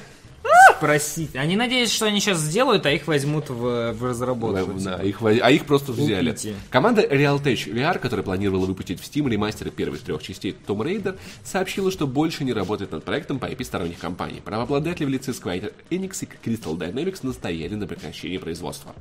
[0.77, 1.35] Спросить.
[1.37, 4.75] Они надеются, что они сейчас сделают, а их возьмут в, в разработку.
[4.79, 6.31] Да, их воз- а их просто взяли.
[6.33, 6.55] Купите.
[6.69, 11.91] Команда Realtech VR, которая планировала выпустить в Steam ремастеры первых трех частей Tomb Raider, сообщила,
[11.91, 14.43] что больше не работает над проектом по IP сторонних компаний.
[14.45, 18.95] Правообладатели в лице Square Enix и Crystal Dynamics настояли на прекращении производства.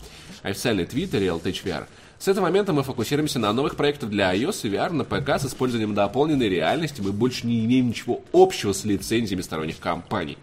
[0.44, 1.88] Официальный твит Realtech VR.
[2.18, 5.46] С этого момента мы фокусируемся на новых проектах для iOS и VR на ПК с
[5.46, 7.02] использованием дополненной реальности.
[7.02, 10.38] Мы больше не имеем ничего общего с лицензиями сторонних компаний.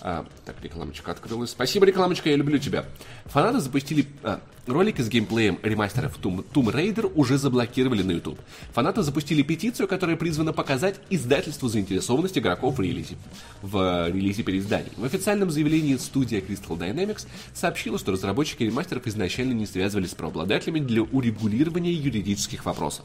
[0.00, 1.50] А, так, рекламочка открылась.
[1.50, 2.84] Спасибо, рекламочка, я люблю тебя.
[3.26, 4.06] Фанаты запустили...
[4.22, 8.38] А, ролики с геймплеем ремастеров Tomb, Tomb Raider уже заблокировали на YouTube.
[8.72, 13.16] Фанаты запустили петицию, которая призвана показать издательству заинтересованность игроков в релизе,
[13.62, 14.92] в релизе переизданий.
[14.96, 20.80] В официальном заявлении студия Crystal Dynamics сообщила, что разработчики ремастеров изначально не связывались с правообладателями
[20.80, 23.04] для урегулирования юридических вопросов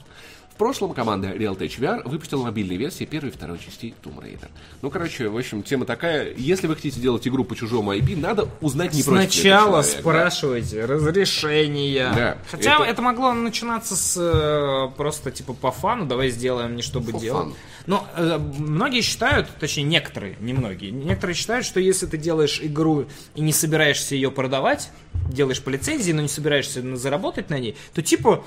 [0.60, 4.50] прошлом команда Realtech VR выпустила мобильные версии первой и второй частей Tomb Raider.
[4.82, 6.34] Ну, короче, в общем, тема такая.
[6.36, 10.94] Если вы хотите делать игру по чужому IP, надо узнать не против Сначала спрашивайте да?
[10.94, 12.12] разрешения.
[12.14, 12.84] Да, Хотя это...
[12.84, 17.48] это могло начинаться с э, просто типа по фану, давай сделаем не чтобы For делать.
[17.48, 17.54] Fun.
[17.86, 23.06] Но э, многие считают, точнее некоторые, не многие, некоторые считают, что если ты делаешь игру
[23.34, 24.92] и не собираешься ее продавать,
[25.30, 28.44] делаешь по лицензии, но не собираешься заработать на ней, то типа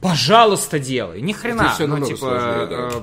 [0.00, 1.20] пожалуйста, делай.
[1.20, 1.74] Ни хрена.
[1.74, 2.90] Все ну, типа, сложнее, да.
[2.92, 3.02] э,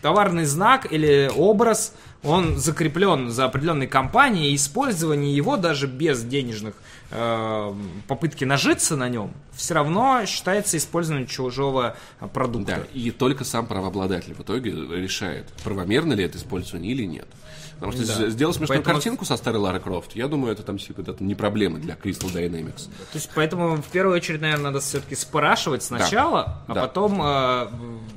[0.00, 6.74] товарный знак или образ, он закреплен за определенной компанией, и использование его даже без денежных
[7.10, 7.74] э,
[8.06, 11.96] попытки нажиться на нем, все равно считается использованием чужого
[12.32, 12.76] продукта.
[12.76, 17.28] Да, и только сам правообладатель в итоге решает, правомерно ли это использование или нет.
[17.76, 18.28] Потому что да.
[18.30, 18.94] сделать смешную поэтому...
[18.94, 22.32] картинку со старой Лары Крофт, я думаю, это там типа это не проблема для Crystal
[22.32, 22.84] Dynamics.
[23.12, 26.72] То есть, поэтому в первую очередь, наверное, надо все-таки спрашивать сначала, да.
[26.72, 26.80] а да.
[26.82, 27.66] потом, э,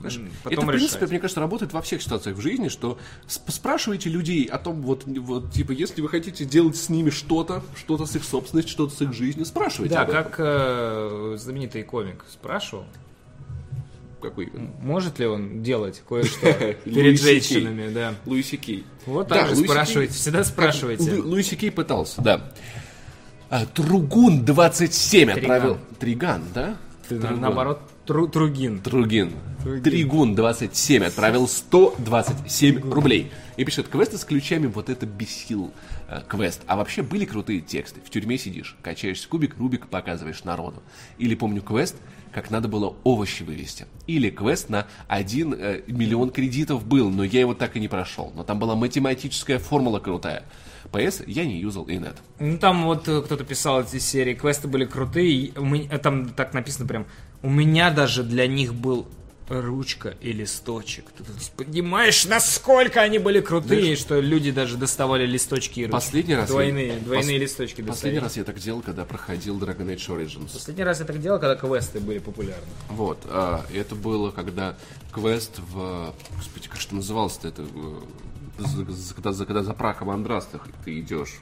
[0.01, 0.63] потом Это, решать.
[0.63, 4.81] в принципе, мне кажется, работает во всех ситуациях в жизни, что спрашивайте людей о том,
[4.81, 8.95] вот, вот, типа, если вы хотите делать с ними что-то, что-то с их собственностью, что-то
[8.95, 9.95] с их жизнью, спрашивайте.
[9.95, 12.85] Да, как э, знаменитый комик спрашивал,
[14.19, 14.51] какой?
[14.81, 16.53] Может ли он делать кое-что
[16.85, 18.15] перед женщинами, да.
[18.25, 18.85] Луиси Кей.
[19.05, 21.15] Вот так же спрашивайте, всегда спрашивайте.
[21.15, 22.51] Луиси Кей пытался, да.
[23.49, 25.79] А, Тругун 27 отправил.
[25.99, 26.77] Триган, да?
[27.09, 28.79] Наоборот, Тругин.
[28.81, 29.33] Тругин.
[29.83, 33.31] Тригун 27 отправил 127 рублей.
[33.57, 35.73] И пишет, квесты с ключами, вот это бесил
[36.07, 36.61] э, квест.
[36.65, 37.99] А вообще были крутые тексты.
[38.03, 40.81] В тюрьме сидишь, качаешься кубик, рубик показываешь народу.
[41.17, 41.95] Или помню квест,
[42.33, 43.85] как надо было овощи вывести.
[44.07, 48.31] Или квест на 1 э, миллион кредитов был, но я его так и не прошел.
[48.35, 50.43] Но там была математическая формула крутая.
[50.91, 52.15] PS я не юзал инет.
[52.39, 56.53] Ну там вот э, кто-то писал эти серии, квесты были крутые, мы, э, там так
[56.53, 57.05] написано прям,
[57.41, 59.07] у меня даже для них был
[59.49, 61.05] ручка и листочек.
[61.17, 61.23] Ты
[61.63, 65.91] понимаешь, насколько они были крутые, Знаешь, что люди даже доставали листочки и ручки.
[65.91, 66.99] Последний раз двойные, я...
[66.99, 67.49] двойные пос...
[67.49, 67.95] листочки доставали.
[67.95, 70.53] Последний раз я так делал, когда проходил Dragon Age Origins.
[70.53, 72.67] Последний раз я так делал, когда квесты были популярны.
[72.89, 74.77] Вот, а, это было, когда
[75.11, 76.13] квест в...
[76.35, 77.65] Господи, как что называлось-то это?
[79.15, 81.39] Когда, когда за прахом Андрастах ты идешь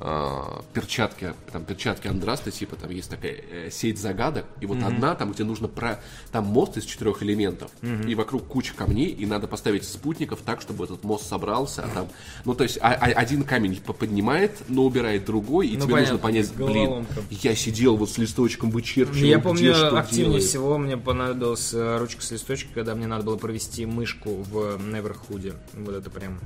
[0.00, 4.86] э, перчатки, там перчатки Андраста, типа там есть такая э, сеть загадок, и вот mm-hmm.
[4.86, 6.00] одна там, где нужно про,
[6.32, 8.10] там мост из четырех элементов, mm-hmm.
[8.10, 12.08] и вокруг куча камней, и надо поставить спутников так, чтобы этот мост собрался, а там,
[12.44, 16.12] ну то есть а, а, один камень поднимает, но убирает другой, и ну, тебе понятно,
[16.14, 20.44] нужно понять, блин, я сидел вот с листочком вычерчивал, Я помню, где, что активнее делает.
[20.44, 25.54] всего мне понадобилась э, ручка с листочком, когда мне надо было провести мышку в Неверхуде,
[25.74, 26.38] вот это прям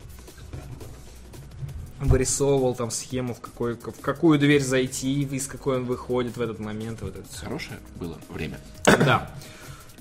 [2.00, 6.58] вырисовывал там схему, в, какой, в какую дверь зайти, из какой он выходит в этот
[6.58, 7.02] момент.
[7.02, 8.58] Вот это Хорошее было время.
[8.84, 9.30] Да.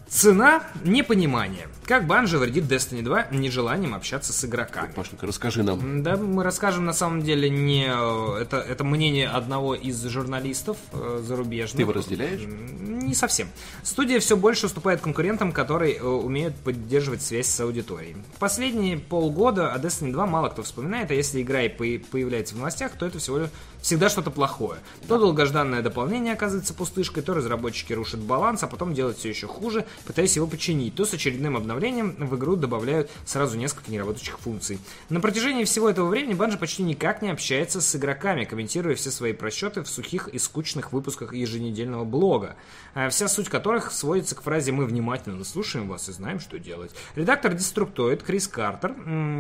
[0.10, 1.67] Цена– непонимание.
[1.86, 4.91] Как Банжи вредит Destiny 2 нежеланием общаться с игроками.
[4.93, 6.02] Пашенька, расскажи нам.
[6.02, 7.86] Да, мы расскажем на самом деле не...
[7.86, 11.76] Это, это мнение одного из журналистов э, зарубежных.
[11.78, 12.41] Ты его разделяешь?
[12.41, 13.50] Не совсем.
[13.84, 18.15] Студия все больше уступает конкурентам, которые э, умеют поддерживать связь с аудиторией.
[18.39, 22.93] Последние полгода о Destiny 2 мало кто вспоминает, а если игра и появляется в новостях,
[22.98, 23.48] то это всего
[23.88, 24.82] всегда что-то плохое.
[25.08, 29.86] То долгожданное дополнение оказывается пустышкой, то разработчики рушат баланс, а потом делают все еще хуже,
[30.06, 34.80] пытаясь его починить, то с очередным обновлением в игру добавляют сразу несколько неработающих функций.
[35.08, 39.32] На протяжении всего этого времени Банжа почти никак не общается с игроками, комментируя все свои
[39.32, 42.58] просчеты в сухих и скучных выпусках еженедельного блога,
[42.93, 46.91] а вся суть которых сводится к фразе «Мы внимательно слушаем вас и знаем, что делать».
[47.15, 48.93] Редактор Destructoid Крис Картер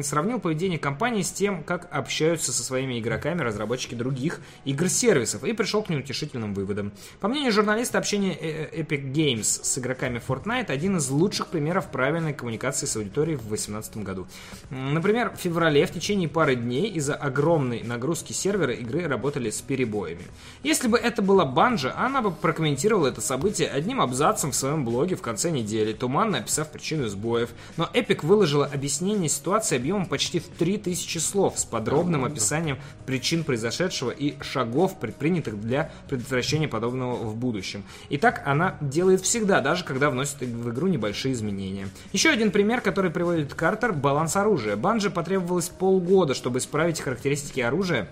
[0.03, 5.83] сравнил поведение компании с тем, как общаются со своими игроками разработчики других игр-сервисов и пришел
[5.83, 6.91] к неутешительным выводам.
[7.19, 11.91] По мнению журналиста, общение э, э, Epic Games с игроками Fortnite один из лучших примеров
[11.91, 14.27] правильной коммуникации с аудиторией в 2018 году.
[14.69, 20.23] Например, в феврале в течение пары дней из-за огромной нагрузки сервера игры работали с перебоями.
[20.63, 25.15] Если бы это была банжа, она бы прокомментировала это событие одним абзацем в своем блоге
[25.15, 27.49] в конце недели, туманно описав причину сбоев.
[27.77, 34.11] Но Epic выложила объяснение ситуации объемом почти в 3000 слов с подробным описанием причин произошедшего
[34.17, 37.83] и шагов, предпринятых для предотвращения подобного в будущем.
[38.09, 41.87] И так она делает всегда, даже когда вносит в игру небольшие изменения.
[42.13, 44.75] Еще один пример, который приводит Картер– баланс оружия.
[44.75, 48.07] Банже потребовалось полгода, чтобы исправить характеристики оружия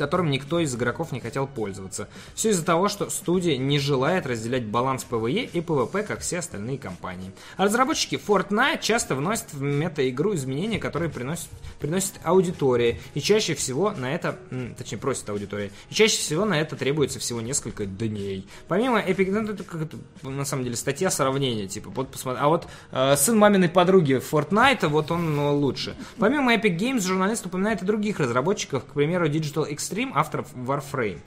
[0.00, 2.08] которым никто из игроков не хотел пользоваться.
[2.34, 6.78] Все из-за того, что студия не желает разделять баланс PvE и PvP, как все остальные
[6.78, 7.32] компании.
[7.58, 11.48] А разработчики Fortnite часто вносят в мета-игру изменения, которые приносят,
[11.80, 14.38] приносит аудитория, и чаще всего на это,
[14.78, 18.48] точнее, просит аудитория, и чаще всего на это требуется всего несколько дней.
[18.68, 19.82] Помимо Epic, ну, это, как
[20.22, 24.88] на самом деле, статья сравнения, типа, вот посмотри, а вот э, сын маминой подруги Fortnite,
[24.88, 25.94] вот он ну, лучше.
[26.18, 31.18] Помимо Epic Games, журналист упоминает и других разработчиков, к примеру, Digital X Extreme, авторов Warframe.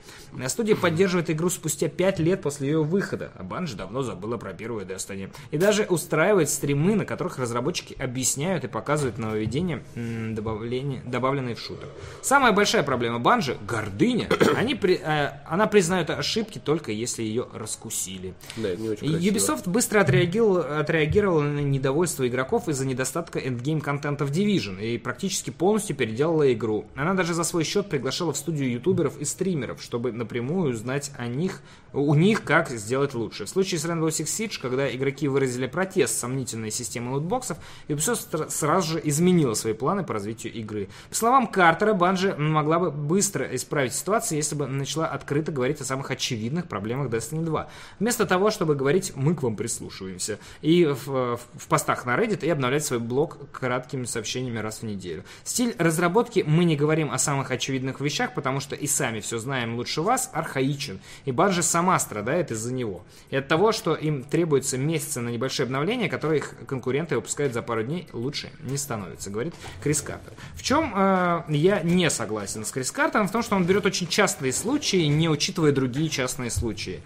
[0.48, 4.86] Студия поддерживает игру спустя 5 лет после ее выхода, а Bungie давно забыла про первую
[4.86, 5.30] Destiny.
[5.52, 11.88] И даже устраивает стримы, на которых разработчики объясняют и показывают нововведения, добавленные в шутер.
[12.22, 14.30] Самая большая проблема Bungie— гордыня.
[14.56, 18.34] Они при, э, она признает ошибки только если ее раскусили.
[18.58, 19.34] Да, это не очень красиво.
[19.34, 25.50] Ubisoft быстро отреагировал, отреагировал на недовольство игроков из-за недостатка эндгейм контента в Division и практически
[25.50, 26.86] полностью переделала игру.
[26.96, 31.28] Она даже за свой счет приглашала в студию ютуберов и стримеров, чтобы напрямую узнать о
[31.28, 31.62] них,
[31.94, 33.46] у них, как сделать лучше.
[33.46, 37.58] В случае с Rainbow Six Siege, когда игроки выразили протест сомнительной системы лутбоксов,
[37.88, 40.90] Ubisoft сразу же изменила свои планы по развитию игры.
[41.10, 45.86] По словам Картера, Банжи могла бы быстро исправить ситуацию, если бы начала открыто говорить о
[45.86, 47.70] самых очевидных проблемах Destiny 2.
[48.00, 52.44] Вместо того, чтобы говорить «мы к вам прислушиваемся» и в, в, в постах на Reddit
[52.44, 55.24] и обновлять свой блог краткими сообщениями раз в неделю.
[55.44, 59.76] Стиль разработки «мы не говорим о самых очевидных вещах, потому что и сами все знаем
[59.76, 63.04] лучше вас, архаичен, и Банжи сама страдает из-за него.
[63.30, 67.62] И от того, что им требуется месяца на небольшие обновления, которые их конкуренты выпускают за
[67.62, 70.34] пару дней, лучше не становится, говорит Крис Картер.
[70.56, 73.28] В чем э, я не согласен с Крис Картером?
[73.28, 77.02] В том, что он берет очень частные случаи, не учитывая другие частные случаи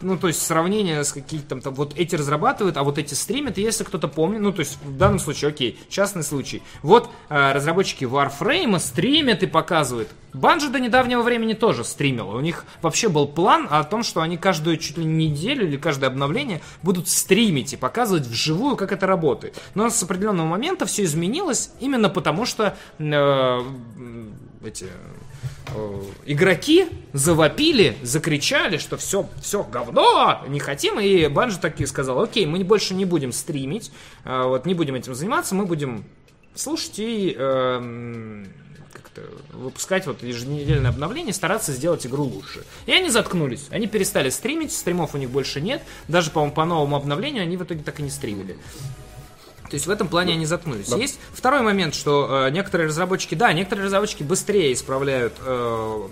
[0.00, 3.84] ну, то есть сравнение с какими-то там, вот эти разрабатывают, а вот эти стримят, если
[3.84, 6.62] кто-то помнит, ну, то есть в данном случае, окей, частный случай.
[6.82, 10.08] Вот э, разработчики Warframe стримят и показывают.
[10.32, 12.36] Банжи до недавнего времени тоже стримила.
[12.36, 15.76] У них вообще был план о том, что они каждую чуть ли не неделю или
[15.76, 19.60] каждое обновление будут стримить и показывать вживую, как это работает.
[19.74, 23.62] Но с определенного момента все изменилось именно потому, что э,
[24.64, 24.86] эти
[26.26, 32.62] игроки завопили, закричали, что все, все говно, не хотим, и Банжи таки сказал, окей, мы
[32.64, 33.90] больше не будем стримить,
[34.24, 36.04] э, вот не будем этим заниматься, мы будем
[36.54, 38.44] слушать и э,
[39.52, 42.64] выпускать вот еженедельное обновление, стараться сделать игру лучше.
[42.86, 46.96] И они заткнулись, они перестали стримить, стримов у них больше нет, даже, по-моему, по новому
[46.96, 48.56] обновлению они в итоге так и не стримили.
[49.74, 50.88] То есть в этом плане они заткнулись.
[50.88, 50.96] Да.
[50.96, 56.08] Есть второй момент, что э, некоторые разработчики, да, некоторые разработчики быстрее исправляют э,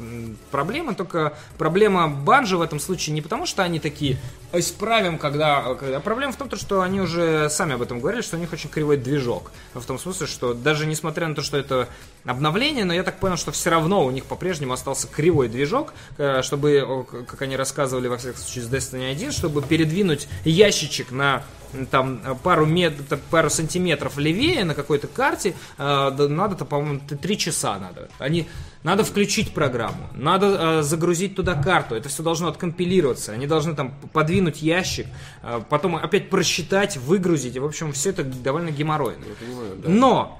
[0.51, 4.19] проблемы, только проблема банжи в этом случае не потому, что они такие
[4.53, 6.01] исправим, когда, когда...
[6.01, 8.97] Проблема в том, что они уже сами об этом говорили, что у них очень кривой
[8.97, 9.53] движок.
[9.75, 11.89] В том смысле, что даже несмотря на то, что это
[12.25, 16.43] обновление, но я так понял, что все равно у них по-прежнему остался кривой движок, э,
[16.43, 21.45] чтобы, как они рассказывали во всяком случае с Destiny 1, чтобы передвинуть ящичек на
[21.91, 22.95] там пару, мет,
[23.31, 28.09] пару сантиметров левее на какой-то карте, э, надо-то, по-моему, 3 часа надо.
[28.19, 28.47] Они,
[28.83, 33.95] надо включить программу, надо э, загрузить туда карту, это все должно откомпилироваться, они должны там
[34.13, 35.07] подвинуть ящик,
[35.43, 39.25] э, потом опять просчитать, выгрузить, и, в общем, все это довольно геморройно.
[39.41, 39.89] Понимаю, да.
[39.89, 40.39] Но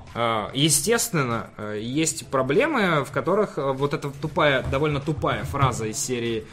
[0.53, 6.47] Естественно, есть проблемы, в которых вот эта тупая, довольно тупая фраза из серии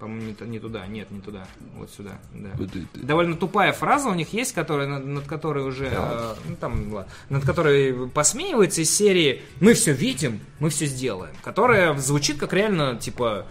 [0.00, 1.46] по-моему, не, не туда, нет, не туда,
[1.76, 2.50] вот сюда, да.
[2.94, 7.12] Довольно тупая фраза у них есть, которая, над, над которой уже, э, ну там, ладно,
[7.28, 12.96] над которой посмеивается из серии «Мы все видим, мы все сделаем», которая звучит как реально,
[12.96, 13.46] типа,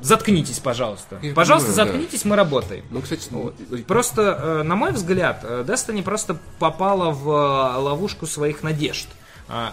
[0.00, 1.18] Заткнитесь, пожалуйста.
[1.22, 2.28] Я пожалуйста, понимаю, заткнитесь, да.
[2.28, 2.84] мы работаем.
[2.90, 3.54] Ну, кстати, вот.
[3.86, 9.06] просто, э, на мой взгляд, э, Destiny просто попала в э, ловушку своих надежд.
[9.08, 9.23] А,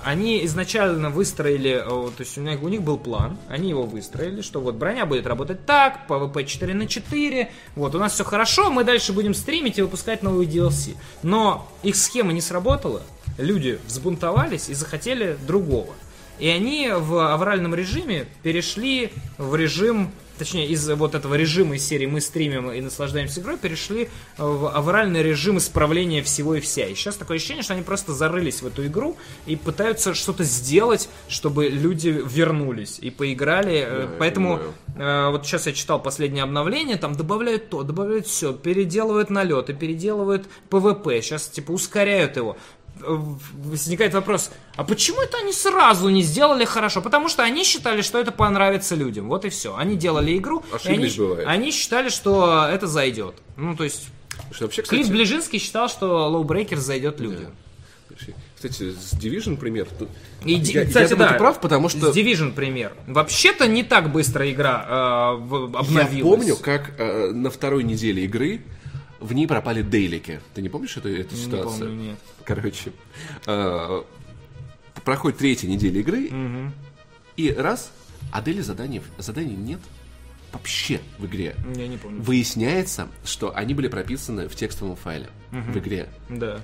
[0.04, 4.42] они изначально выстроили, э, то есть у них, у них был план, они его выстроили,
[4.42, 8.70] что вот броня будет работать так, PvP 4 на 4, вот у нас все хорошо,
[8.70, 10.96] мы дальше будем стримить и выпускать новые DLC.
[11.24, 13.02] Но их схема не сработала,
[13.38, 15.94] люди взбунтовались и захотели другого.
[16.40, 20.12] И они в авральном режиме перешли в режим
[20.42, 24.10] точнее, из вот этого режима из серии «Мы стримим и наслаждаемся игрой» перешли
[24.40, 26.88] в авральный режим исправления всего и вся.
[26.88, 31.10] И сейчас такое ощущение, что они просто зарылись в эту игру и пытаются что-то сделать,
[31.28, 33.88] чтобы люди вернулись и поиграли.
[33.88, 34.60] Да, Поэтому
[34.96, 40.48] э, вот сейчас я читал последнее обновление, там добавляют то, добавляют все, переделывают налеты, переделывают
[40.72, 46.66] PvP, сейчас типа ускоряют его э, возникает вопрос, а почему это они сразу не сделали
[46.66, 47.02] хорошо?
[47.02, 49.28] Потому что они считали, что это понравится людям.
[49.28, 49.76] Вот и все.
[49.76, 51.48] Они делали игру, и они, Ошиблись, бывает.
[51.48, 53.36] они считали, что это зайдет.
[53.58, 54.08] Ну, то есть,
[54.52, 57.52] Что вообще, Клип кстати, Ближинский считал, что Breakers зайдет людям.
[58.56, 59.88] кстати, с Division пример.
[60.46, 62.94] И, я, кстати, я думаю, да, ты прав, потому что С Division пример.
[63.08, 65.34] Вообще-то не так быстро игра э,
[65.78, 66.12] обновилась.
[66.14, 68.62] я помню, как э, на второй неделе игры
[69.22, 70.42] в ней пропали дейлики.
[70.54, 71.90] Ты не помнишь эту, эту Не ситуацию?
[71.90, 72.20] помню, нет.
[72.44, 72.92] Короче,
[73.48, 74.02] э,
[75.06, 76.30] проходит третья неделя игры,
[77.38, 77.92] и раз,
[78.32, 79.80] а дели заданий, заданий нет
[80.52, 81.56] вообще в игре.
[81.76, 82.22] Я не помню.
[82.22, 86.10] Выясняется, что они были прописаны в текстовом файле в игре.
[86.30, 86.60] Да.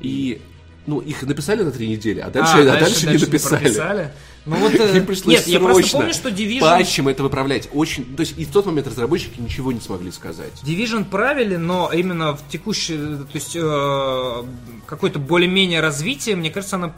[0.00, 0.40] И,
[0.86, 3.62] ну, их написали на три недели, а дальше, А, а дальше, не написали.
[3.62, 4.12] прописали.
[4.46, 7.68] Ну вот, э, Им пришлось нет, я просто помню, что Division, патчем это выправлять.
[7.72, 10.52] Очень, то есть и в тот момент разработчики ничего не смогли сказать.
[10.64, 14.44] Division правили, но именно в текущей, то есть э,
[14.86, 16.94] какое-то более-менее развитие, мне кажется, она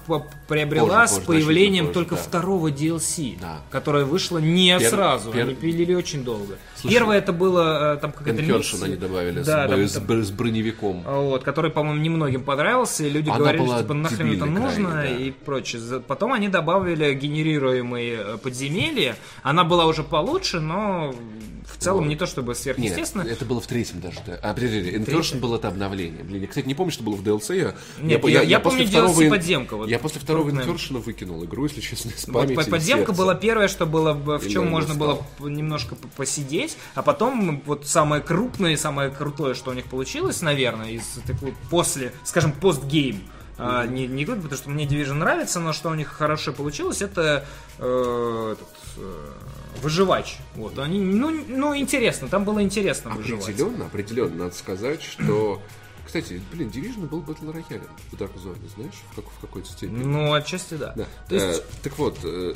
[0.49, 2.20] приобрела Позже, с позже, появлением позже, только да.
[2.22, 3.61] второго DLC, Да.
[3.70, 6.57] которое вышло не Пер- сразу, пер- они пилили очень долго.
[6.76, 10.30] Слушай, Первое это было э, там какая-то микс- они добавили да, с, там- там- с
[10.30, 11.03] броневиком.
[11.05, 15.07] Вот, который, по-моему, немногим понравился, и люди Она говорили, что типа, нахрен это нужно да.
[15.07, 15.80] и прочее.
[16.07, 19.16] Потом они добавили генерируемые э, подземелья.
[19.42, 21.14] Она была уже получше, но
[21.66, 22.08] в целом Вот.
[22.08, 23.22] не то чтобы сверхъестественно.
[23.22, 24.18] Нет, это было в третьем даже.
[24.26, 24.38] да.
[24.42, 26.24] А, подожди, Incursion было это обновление.
[26.24, 27.56] Блин, я, кстати, не помню, что было в DLC.
[27.58, 30.50] Я, Нет, по- я- я помню DLC ин- подземка, вот я после второго.
[30.50, 33.22] Incursion выкинул игру, если честно, Вот памяти и подземка сердца.
[33.22, 38.20] была первое, что было в чем я можно было немножко посидеть, а потом вот самое
[38.22, 43.20] крупное и самое крутое, что у них получилось, наверное, из такой после, скажем, постгейм.
[43.61, 47.02] А, не, не говорю, потому что мне Division нравится, но что у них хорошо получилось,
[47.02, 47.44] это
[47.78, 49.32] э, этот, э,
[49.82, 50.38] выживач.
[50.54, 53.44] Вот, они, ну, ну, интересно, там было интересно выживать.
[53.44, 55.61] Определенно, определенно, надо сказать, что...
[56.06, 60.02] Кстати, блин, Division был Battle Royale в Dark Zone, знаешь, в, как- в какой-то степени.
[60.02, 60.92] Ну, отчасти да.
[60.96, 61.06] Да.
[61.28, 62.52] То есть, Э, так вот, э,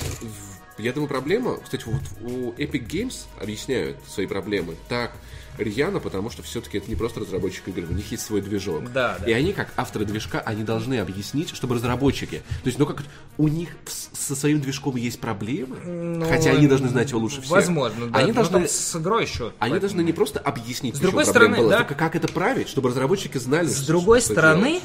[0.77, 5.11] я думаю, проблема, кстати, вот у Epic Games объясняют свои проблемы так
[5.57, 8.91] рьяно, потому что все-таки это не просто разработчик игры, у них есть свой движок.
[8.91, 9.25] Да, да.
[9.25, 13.03] И они, как авторы движка, они должны объяснить, чтобы разработчики, то есть, ну как,
[13.37, 17.51] у них со своим движком есть проблемы, ну, хотя они должны знать его лучше всех.
[17.51, 18.19] Возможно, да.
[18.19, 19.53] Они но должны с игрой еще.
[19.59, 21.83] они должны не просто объяснить, С другой стороны, была, да.
[21.85, 24.83] как это править, чтобы разработчики знали, С другой стороны, делать.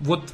[0.00, 0.24] вот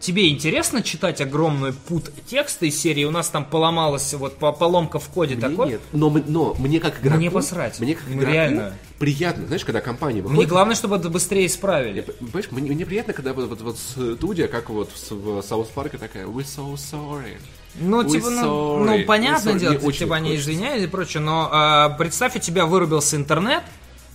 [0.00, 4.98] тебе интересно читать огромный пут текста из серии, у нас там поломалась вот по- поломка
[4.98, 5.68] в коде Мне такой.
[5.68, 5.80] нет.
[5.92, 7.16] Но, но мне как игроку...
[7.16, 7.78] Мне посрать.
[7.80, 8.74] Мне как Ну, игроку реально.
[8.98, 10.50] приятно, знаешь, когда компания Мне выходит...
[10.50, 12.00] главное, чтобы это быстрее исправили.
[12.02, 15.98] Понимаешь, мне, мне приятно, когда вот, вот, вот студия, как вот в, в South Park,
[15.98, 17.36] такая «We're so sorry».
[17.78, 20.50] Ну, We типа, ну, ну, понятное дело, Мне очень типа, они хочется.
[20.50, 23.62] извиняют и прочее, но а, представь, у тебя вырубился интернет,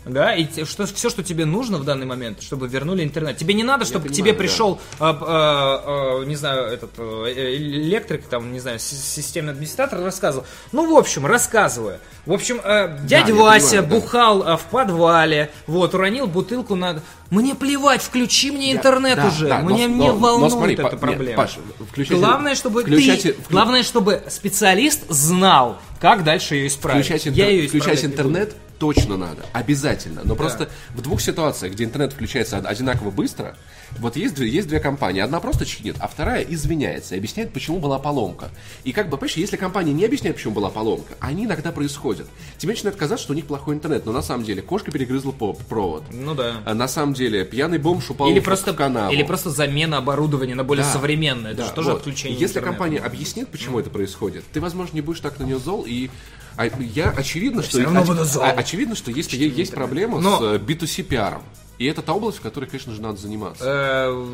[0.05, 3.37] да, и те- что, все, что тебе нужно в данный момент, чтобы вернули интернет.
[3.37, 4.37] Тебе не надо, чтобы к понимаю, тебе да.
[4.39, 9.99] пришел, а, а, а, не знаю, этот э, электрик, там, не знаю, си- системный администратор
[10.01, 10.45] рассказывал.
[10.71, 11.99] Ну, в общем, рассказывая.
[12.25, 13.95] В общем, э, дядя я Вася понимаю, да.
[13.95, 17.01] бухал а, в подвале, вот, уронил бутылку на...
[17.29, 19.47] Мне плевать, включи мне интернет Да, уже.
[19.47, 21.37] да, но- мне но- не но волнует смотри, эта Па- нет, проблема.
[21.37, 27.05] Паша, включайте- Главное, чтобы включайте- ты, вклю- главное, чтобы специалист знал, как дальше ее исправить.
[27.05, 28.13] Включать, Я ее включать исправлять буду.
[28.13, 30.21] интернет точно надо, обязательно.
[30.25, 33.55] Но просто в двух ситуациях, где интернет включается од- одинаково быстро,
[33.99, 35.21] вот есть, две- есть две компании.
[35.21, 38.49] Одна просто чинит, а вторая извиняется и объясняет, почему была поломка.
[38.84, 42.27] И как бы, понимаешь, если компания не объясняет, почему была поломка, они иногда происходят.
[42.57, 46.03] Тебе начинает казаться, что у них плохой интернет, но на самом деле кошка перегрызла провод.
[46.11, 46.61] Ну да.
[46.65, 49.13] А на самом деле пьяный бомж упал Или в, просто, в канаву.
[49.13, 51.51] или просто замена оборудования на более Да, современное.
[51.51, 51.97] Это да, же тоже вот.
[51.99, 52.77] отключение Если интернета.
[52.79, 56.09] компания объяснит, почему это происходит, ты, возможно, не будешь так на нее зол, и
[56.57, 58.43] а, я очевидно, что всё равно оч- буду зол.
[58.43, 61.43] а, очевидно, что есть, е- есть проблема Но- с э, B2C пиаром.
[61.82, 63.63] И это та область, в которой, конечно же, надо заниматься.
[63.67, 64.27] Э,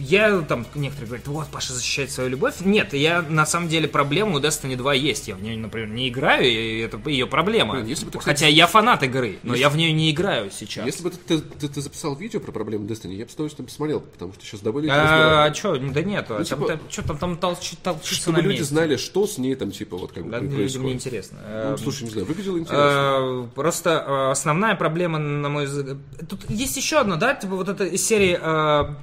[0.00, 2.54] Я там, некоторые говорят, вот, Паша защищает свою любовь.
[2.60, 5.28] Нет, я на самом деле проблема у Destiny 2 есть.
[5.28, 7.74] Я в нее, например, не играю, и это ее проблема.
[7.74, 10.86] Блин, если бы ты, Хотя я фанат игры, но я в нее не играю сейчас.
[10.86, 13.66] Если бы ты, ты- ты- ты записал видео про проблемы Destiny, я бы с удовольствием
[13.66, 15.44] посмотрел, потому что сейчас довольно А, интересно.
[15.44, 18.52] а что, да нет, там, типа, там- чё там, там толч- толчится Чтобы на люди
[18.60, 18.64] месте.
[18.64, 20.86] знали, что с ней там, типа, вот как бы Да, при- людям происходит.
[20.86, 21.38] не интересно.
[21.70, 22.84] Ну, слушай, не знаю, выглядело интересно.
[23.44, 25.98] Э, Просто э, основная проблема, на мой взгляд...
[26.28, 28.94] Тут есть еще одна, да, типа вот эта из серии э,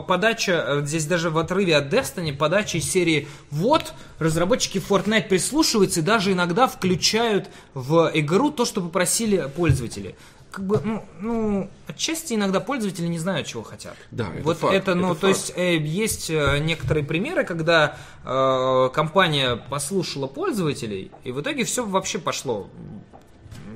[0.00, 6.00] подача, э, здесь даже в отрыве от Destiny, подача из серии «Вот, разработчики Fortnite прислушиваются
[6.00, 10.16] и даже иногда включают в игру то, что попросили пользователи».
[10.50, 13.94] Как бы, ну, ну, отчасти иногда пользователи не знают, чего хотят.
[14.10, 15.38] Да, это вот факт, это, ну, это то факт.
[15.38, 21.84] есть э, есть э, некоторые примеры, когда э, компания послушала пользователей, и в итоге все
[21.84, 22.70] вообще пошло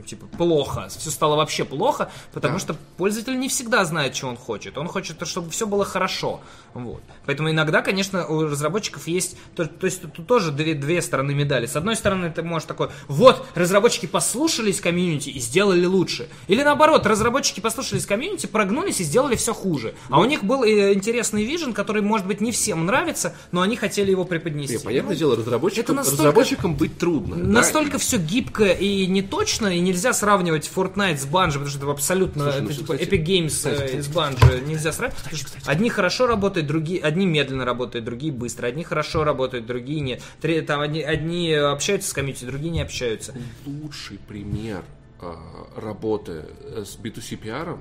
[0.07, 2.61] типа, плохо, все стало вообще плохо, потому Да.
[2.61, 4.78] что пользователь не всегда знает, что он хочет.
[4.78, 6.40] Он хочет, чтобы все было хорошо.
[6.74, 7.03] Вот.
[7.26, 11.66] Поэтому иногда, конечно, у разработчиков есть, то, то есть тут тоже две, две стороны медали.
[11.66, 16.28] С одной стороны, ты можешь такой, вот, разработчики послушались комьюнити и сделали лучше.
[16.48, 19.94] Или наоборот, разработчики послушались комьюнити, прогнулись и сделали все хуже.
[20.09, 23.76] А у них был э, интересный вижен, который, может быть, не всем нравится, но они
[23.76, 24.74] хотели его преподнести.
[24.76, 27.36] Не, понятное Ну, дело, разработчикам, это настолько- разработчикам быть трудно.
[27.36, 27.42] да.
[27.44, 32.44] Настолько все гибко и неточно, и нельзя сравнивать Fortnite с Bungie, потому что это абсолютно
[32.44, 35.22] Слушай, ну, это типа кстати, Epic Games кстати, э, с Bungie нельзя сравнивать.
[35.22, 40.01] потому что Одни хорошо работают, другие, одни медленно работают, другие быстро, одни хорошо работают, другие
[40.01, 40.22] нет.
[40.40, 43.34] Три- там одни, одни общаются с комьюнити, другие не общаются.
[43.66, 44.82] лучший пример
[45.20, 45.32] э,
[45.76, 47.78] работы э, с B2C PR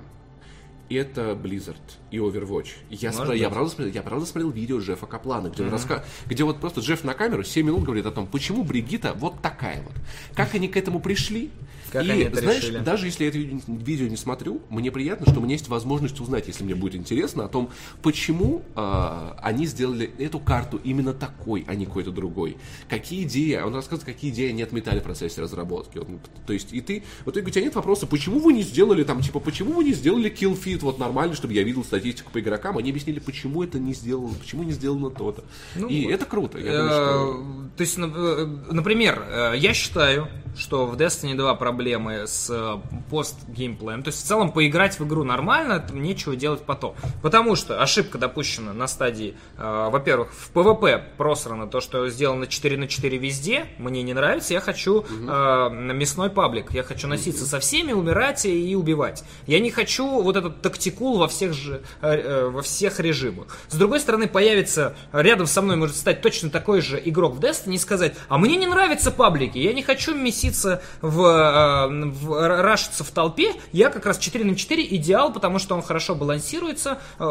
[0.89, 1.76] это Blizzard
[2.11, 2.70] и Overwatch.
[2.89, 6.43] Я, Может я, правда, смотрел, я правда смотрел видео Джеффа Каплана, где, он раска- где
[6.43, 9.93] вот просто Джефф на камеру 7 минут говорит о том, почему Бригита вот такая вот.
[10.36, 11.51] Как они к этому пришли.
[11.92, 12.80] Как и они это знаешь, решили.
[12.80, 16.20] даже если я это ви- видео не смотрю, мне приятно, что у меня есть возможность
[16.20, 17.70] узнать, если мне будет интересно, о том,
[18.02, 22.58] почему э, они сделали эту карту именно такой, а не какой-то другой.
[22.90, 25.98] Какие идеи, он рассказывает, какие идеи они отметали в процессе разработки.
[25.98, 28.64] Вот, ну, то есть, и ты, в итоге у тебя нет вопроса, почему вы не
[28.64, 32.40] сделали там, типа, почему вы не сделали feed вот нормально, чтобы я видел статистику по
[32.40, 35.44] игрокам, они объяснили, почему это не сделано, почему не сделано то-то.
[35.88, 36.58] и это круто.
[36.58, 37.70] Я думаю, что...
[37.74, 40.28] Э, То есть, э, например, э, я считаю,
[40.58, 42.78] что в Destiny 2 проблемы с э,
[43.10, 44.04] пост-геймплеем.
[44.04, 46.95] То есть, в целом, поиграть в игру нормально, нечего делать потом.
[47.22, 52.78] Потому что ошибка допущена на стадии, э, во-первых, в PvP просрано то, что сделано 4
[52.78, 57.60] на 4 везде, мне не нравится, я хочу э, мясной паблик, я хочу носиться со
[57.60, 59.24] всеми, умирать и убивать.
[59.47, 63.47] Я не хочу вот этот тактикул во всех, же, э, э, во всех режимах.
[63.68, 67.76] С другой стороны, появится рядом со мной может стать точно такой же игрок в Destiny
[67.76, 73.04] и сказать, а мне не нравятся паблики, я не хочу меситься в, э, в рашиться
[73.04, 77.24] в толпе, я как раз 4 на 4 идеал, потому что он хорошо балансируется, э,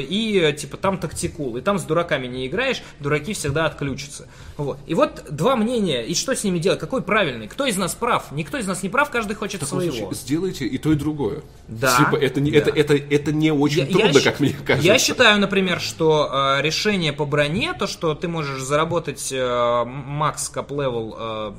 [0.00, 4.28] и типа там tactical, и там с дураками не играешь, дураки всегда отключатся.
[4.56, 4.78] Вот.
[4.86, 8.30] И вот два мнения, и что с ними делать, какой правильный, кто из нас прав,
[8.32, 9.96] никто из нас не прав, каждый хочет В таком своего.
[9.96, 11.42] случае сделайте и то, и другое.
[11.68, 12.58] Да, Типа, это не, да.
[12.58, 14.86] это, это, это не очень Я- трудно, я как мне кажется.
[14.92, 16.28] Я считаю, например, что
[16.58, 21.52] э, решение по броне, то, что ты можешь заработать э, max cap level, э,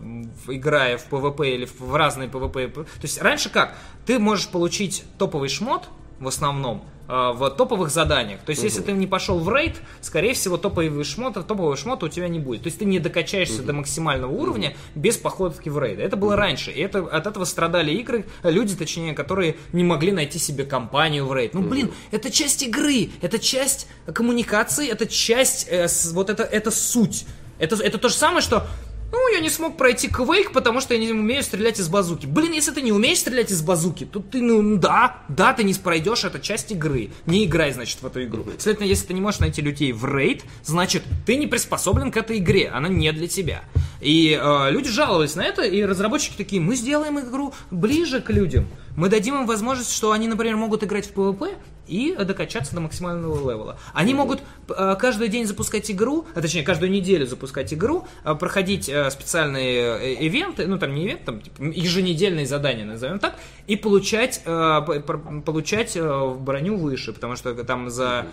[0.46, 2.74] в- играя в PvP или в, разные PvP.
[2.74, 3.76] То есть раньше как?
[4.06, 8.42] Ты можешь получить топовый шмот в основном э, в топовых заданиях.
[8.42, 12.10] То есть, если ты не пошел в рейд, скорее всего, топовый шмот, топового шмота у
[12.10, 12.64] тебя не будет.
[12.64, 16.00] То есть, ты не докачаешься до максимального уровня без походки в рейд.
[16.00, 16.72] Это было раньше.
[16.72, 21.34] И это, от этого страдали игры, люди, точнее, которые не могли найти себе компанию в
[21.34, 21.54] рейд.
[21.54, 27.26] Ну, блин, это часть игры, это часть коммуникации, это часть, э, вот это, это суть.
[27.60, 28.68] Это, это то же самое, что
[29.14, 32.26] ну, я не смог пройти Quake, потому что я не умею стрелять из базуки.
[32.26, 35.76] Блин, если ты не умеешь стрелять из базуки, то ты, ну, да, да, ты не
[35.76, 37.12] пройдешь, это часть игры.
[37.28, 38.44] Не играй, значит, в эту игру.
[38.58, 42.40] Следовательно, если ты не можешь найти людей в рейд, значит, ты не приспособлен к этой
[42.40, 43.64] игре, она не для тебя.
[44.02, 48.68] И э, люди жаловались на это, и разработчики такие, мы сделаем игру ближе к людям.
[48.96, 51.54] Мы дадим им возможность, что они, например, могут играть в PvP
[51.94, 53.78] и докачаться до максимального левела.
[53.94, 58.90] Они могут э, каждый день запускать игру, а точнее каждую неделю запускать игру, э, проходить
[58.90, 63.36] э, специальные ивенты, ну там не ивент, там типа, еженедельные задания, назовем так,
[63.68, 65.98] и получать, получать
[66.40, 68.26] броню выше, потому что там за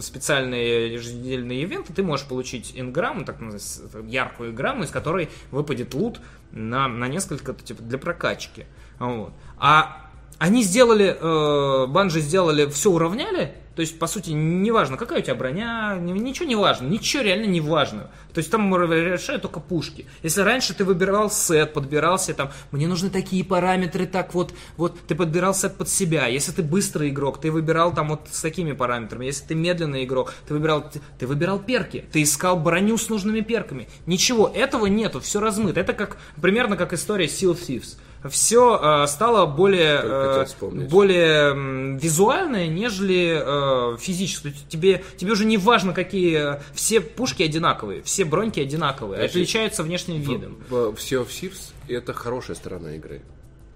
[0.00, 3.36] специальные еженедельные ивенты ты можешь получить инграмму, так
[4.06, 8.64] яркую инграмму, из которой выпадет лут на, на несколько, типа, для прокачки.
[8.98, 9.32] Вот.
[9.58, 10.10] А
[10.42, 15.36] они сделали, э, банжи сделали, все уравняли, то есть, по сути, неважно, какая у тебя
[15.36, 18.10] броня, ни- ничего не важно, ничего реально не важно.
[18.34, 20.06] То есть, там решают только пушки.
[20.24, 25.14] Если раньше ты выбирал сет, подбирался там, мне нужны такие параметры, так вот, вот, ты
[25.14, 26.26] подбирал сет под себя.
[26.26, 29.26] Если ты быстрый игрок, ты выбирал там вот с такими параметрами.
[29.26, 33.42] Если ты медленный игрок, ты выбирал, ты, ты выбирал перки, ты искал броню с нужными
[33.42, 33.88] перками.
[34.06, 35.78] Ничего, этого нету, все размыто.
[35.78, 37.96] Это как, примерно как история Seal of Thieves.
[38.30, 40.46] Все стало более, э,
[40.88, 43.40] более визуальное, нежели
[43.94, 44.54] э, физическое.
[44.68, 46.56] Тебе, тебе уже не важно, какие...
[46.56, 50.58] э, Все пушки одинаковые, все броньки одинаковые, Значит, отличаются внешним видом.
[50.68, 53.22] В, в Sea of Thieves это хорошая сторона игры.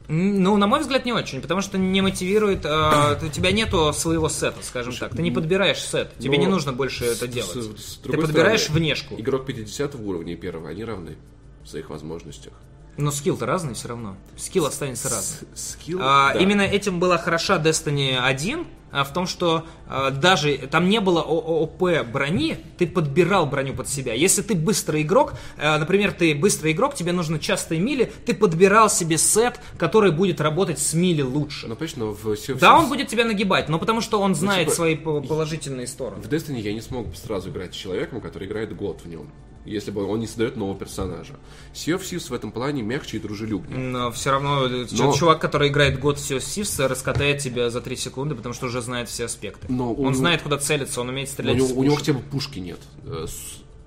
[0.09, 2.64] Ну, на мой взгляд, не очень, потому что не мотивирует...
[2.64, 5.16] э, у тебя нету своего сета, скажем так.
[5.16, 7.51] Ты не подбираешь сет, тебе но не нужно больше это с- делать.
[7.78, 9.16] с- с Ты подбираешь стороны, внешку.
[9.18, 11.16] Игрок 50 уровня и первого, они равны
[11.64, 12.53] в своих возможностях.
[12.97, 14.16] Но скилл-то разный все равно.
[14.36, 15.49] Скилл останется разным.
[15.55, 16.40] Скилл, А, да.
[16.40, 21.20] Именно этим была хороша Destiny 1, а, в том, что а, даже там не было
[21.20, 24.14] OP брони, ты подбирал броню под себя.
[24.14, 28.88] Если ты быстрый игрок, а, например, ты быстрый игрок, тебе нужно частые melee, ты подбирал
[28.88, 31.66] себе сет, который будет работать с melee лучше.
[31.66, 34.66] Ну, конечно, в Sea of Да, он будет тебя нагибать, но потому что он знает
[34.68, 36.22] типа, свои по- положительные стороны.
[36.22, 39.30] В Destiny я не смог сразу играть с человеком, который играет год в нем.
[39.66, 41.34] Если бы он не создает нового персонажа.
[41.74, 43.78] Sea of Thieves в этом плане мягче и дружелюбнее.
[43.78, 47.96] Но все равно э, Но- чувак, который играет год все Сивс, раскатает тебя за 3
[47.96, 49.66] секунды, потому что уже знает все аспекты.
[49.68, 51.96] Но у он него- знает, куда целиться, он умеет У стрелять него, из у него
[51.96, 52.78] хотя бы пушки нет.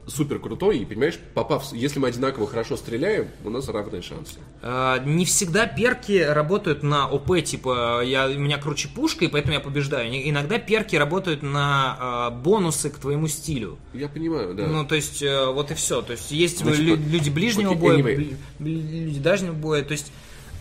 [0.09, 4.39] Супер крутой, и понимаешь, попав, если мы одинаково хорошо стреляем, у нас равные шансы.
[4.61, 9.53] А, Не всегда перки работают на ОП, типа я, у меня круче пушка, и поэтому
[9.53, 10.09] я побеждаю.
[10.11, 13.77] Иногда перки работают на а, бонусы к твоему стилю.
[13.93, 14.65] Я понимаю, да.
[14.67, 16.01] Ну, то есть, э, вот и все.
[16.01, 18.35] То есть, есть Значит, лю- люди ближнего окей, боя, anyway.
[18.59, 19.83] бли- люди дальнего боя.
[19.83, 20.11] То есть,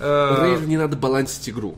[0.00, 1.76] э, Рейв не надо балансить игру.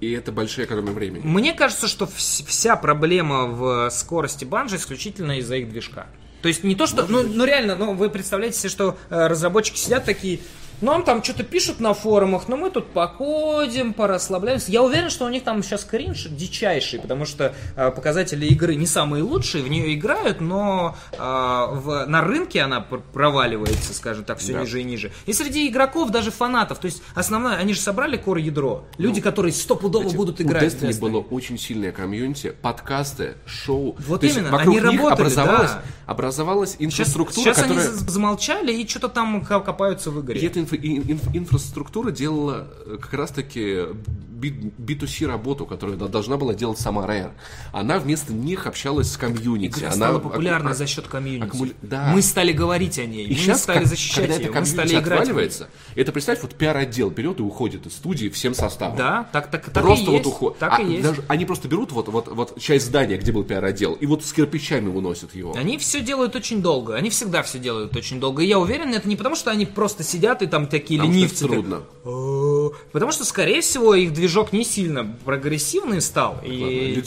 [0.00, 1.22] И это большая экономия времени.
[1.24, 6.06] Мне кажется, что вс- вся проблема в скорости банжи исключительно из-за их движка.
[6.42, 7.06] То есть не то, что...
[7.06, 10.40] Ну, ну реально, ну вы представляете себе, что э, разработчики сидят такие...
[10.80, 14.70] Нам там что-то пишут на форумах, но мы тут походим, порасслабляемся.
[14.70, 18.86] Я уверен, что у них там сейчас кринж дичайший, потому что э, показатели игры не
[18.86, 24.38] самые лучшие, в нее играют, но э, в- на рынке она пр- проваливается, скажем так,
[24.38, 24.60] все Да.
[24.60, 25.10] ниже и ниже.
[25.26, 28.84] И среди игроков, даже фанатов, то есть основное, они же собрали core ядро.
[28.98, 31.00] Люди, которые стопудово Знаете, будут у играть в Destiny Destiny.
[31.00, 33.96] было очень сильное комьюнити, подкасты, шоу.
[34.06, 35.82] Вот То есть именно, вокруг они них работали, образовалась, да.
[36.06, 37.84] образовалась Сейчас, инфраструктура, сейчас которая...
[37.88, 40.40] они за- замолчали и что-то там ко- копаются в игре.
[40.40, 43.84] И эта инфра- ин- инф- инфраструктура делала э, как раз-таки
[44.30, 47.30] би- B2C работу, которую должна была делать сама Rare.
[47.72, 49.78] Она вместо них общалась с комьюнити.
[49.78, 51.44] Игра Она стала популярной акку- за счет комьюнити.
[51.50, 52.12] аккумуля- да.
[52.14, 54.98] Мы стали говорить о ней, И мы сейчас, стали защищать когда ее, это мы стали
[54.98, 55.62] играть.
[55.96, 58.96] это, представь, вот пиар-отдел берет и уходит из студии всем составом.
[58.96, 60.26] Да, так, так, так Просто и вот есть.
[60.26, 60.58] уход.
[60.58, 61.02] Так А и есть.
[61.02, 64.32] даже они просто берут вот, вот, вот часть здания, где был пиар-отдел, и вот с
[64.32, 65.54] кирпичами выносят его.
[65.56, 66.94] Они все делают очень долго.
[66.94, 68.42] Они всегда все делают очень долго.
[68.42, 71.44] И я уверен, это не потому, что они просто сидят и там такие Потому ленивцы.
[71.46, 71.82] трудно.
[72.04, 72.72] «О».
[72.92, 76.32] Потому что, скорее всего, их движок не сильно прогрессивный стал.
[76.34, 77.02] Ладно, И, и,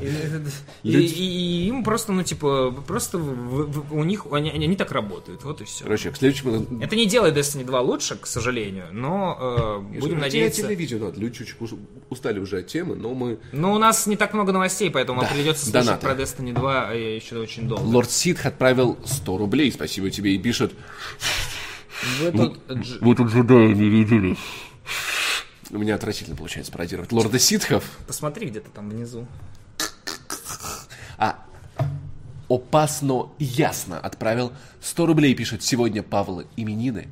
[0.82, 5.44] и- и им просто, ну, типа, просто в- в- у них, они, они так работают.
[5.44, 5.84] Вот и все.
[5.84, 6.66] Короче, к следующему...
[6.82, 10.66] Это не делает Destiny 2 лучше, к сожалению, но э, будем надеяться.
[10.72, 11.20] видео надо.
[11.20, 11.74] Люди чуть ус-
[12.08, 13.38] устали уже от темы, но мы...
[13.52, 16.06] Но у нас не так много новостей, поэтому вам придется слушать донаты.
[16.06, 17.82] про Destiny 2 еще очень долго.
[17.82, 20.72] Лорд Сид отправил 100 рублей, спасибо тебе, и пишет...
[22.20, 24.36] Вы тут, дж- Вы тут джедаи не видели.
[25.70, 27.12] У меня отвратительно получается пародировать.
[27.12, 29.26] Лорда Ситхов, Посмотри где-то там внизу.
[31.18, 31.44] а
[32.48, 37.08] опасно ясно отправил 100 рублей, пишет сегодня Павла именины.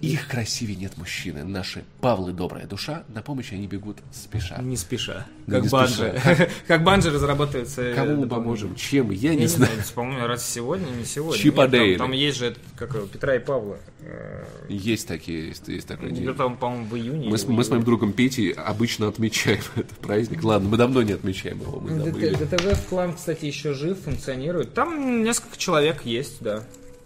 [0.00, 1.42] Их красивее нет мужчины.
[1.42, 4.58] Наши Павлы добрая душа, на помощь они бегут спеша.
[4.60, 5.26] Не спеша.
[5.48, 6.20] Как не банжи.
[6.66, 7.80] Как банжи разрабатывается.
[7.80, 8.74] э, Кому мы поможем?
[8.74, 9.10] Чем?
[9.10, 9.72] Я Я не не знаю.
[9.72, 11.42] знаю, по-моему, раз сегодня, не сегодня.
[11.42, 12.08] Чипа Нет, там-.
[12.08, 13.78] Там есть же, как Петра и Павла.
[14.00, 16.24] Э, Есть такие, есть, есть такой день.
[16.24, 17.30] Где-то, там, по-моему, в июне.
[17.30, 20.44] Мы с, мы с моим другом Петей обычно отмечаем этот праздник.
[20.44, 22.34] Ладно, мы давно не отмечаем его, мы забыли.
[22.34, 24.74] ДТВ клан, кстати, еще жив, функционирует.
[24.74, 26.64] Там несколько человек есть, да.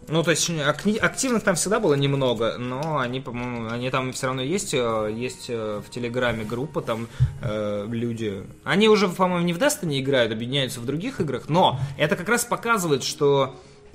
[0.08, 4.26] Ну, то есть акни- активных там всегда было немного, но они, по-моему, они там все
[4.26, 4.74] равно есть.
[4.74, 7.06] э, Есть э, в Телеграме группа, там
[7.42, 8.44] э, люди.
[8.64, 12.44] Они уже, по-моему, не в Destiny играют, объединяются в других играх, но это как раз
[12.44, 13.54] показывает, что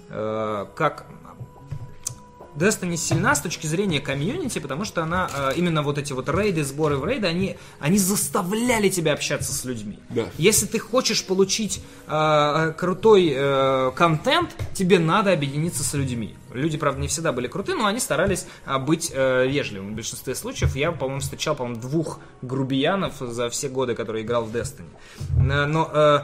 [0.10, 1.06] э, как
[2.56, 6.64] Destiny сильна с точки зрения комьюнити, потому что она э, именно вот эти вот рейды,
[6.64, 10.00] сборы в рейды, они, они заставляли тебя общаться с людьми.
[10.10, 10.26] Да.
[10.38, 16.36] Если ты хочешь получить э, крутой э, контент, тебе надо объединиться с людьми.
[16.54, 19.92] Люди, правда, не всегда были крутые, но они старались а, быть э, вежливыми.
[19.92, 24.56] В большинстве случаев я, по-моему, встречал, по-моему, двух грубиянов за все годы, которые играл в
[24.56, 24.88] Destiny.
[25.38, 26.20] Э, Но э,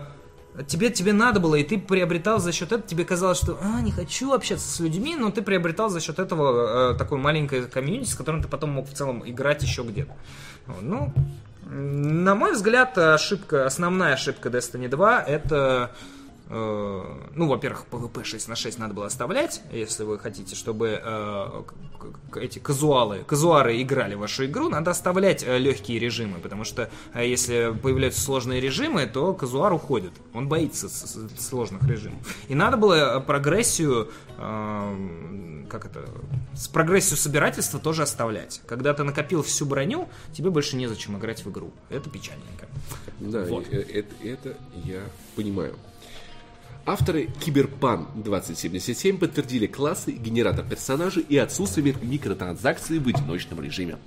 [0.67, 3.91] тебе, тебе надо было, и ты приобретал за счет этого, тебе казалось, что а, не
[3.91, 8.15] хочу общаться с людьми, но ты приобретал за счет этого э, такое маленькое комьюнити, с
[8.15, 10.11] которым ты потом мог в целом играть еще где-то.
[10.81, 11.13] Ну,
[11.63, 15.91] на мой взгляд, ошибка, основная ошибка Destiny 2 это
[16.51, 21.63] ну, во-первых, PvP 6 на 6 надо было оставлять, если вы хотите, чтобы э,
[22.35, 27.25] эти казуалы, казуары играли в вашу игру, надо оставлять э, легкие режимы, потому что э,
[27.25, 30.89] если появляются сложные режимы, то казуар уходит, он боится
[31.39, 32.19] сложных режимов.
[32.49, 36.05] И надо было э, прогрессию, э, как это,
[36.53, 38.61] с прогрессию собирательства тоже оставлять.
[38.67, 41.71] Когда ты накопил всю броню, тебе больше незачем играть в игру.
[41.89, 42.67] Это печальненько.
[43.19, 43.67] Да, Вот.
[43.71, 45.01] э, это, это я
[45.35, 45.75] понимаю.
[46.85, 53.97] Авторы Киберпан 2077 подтвердили классы, генератор персонажей и отсутствие микротранзакций в одиночном режиме.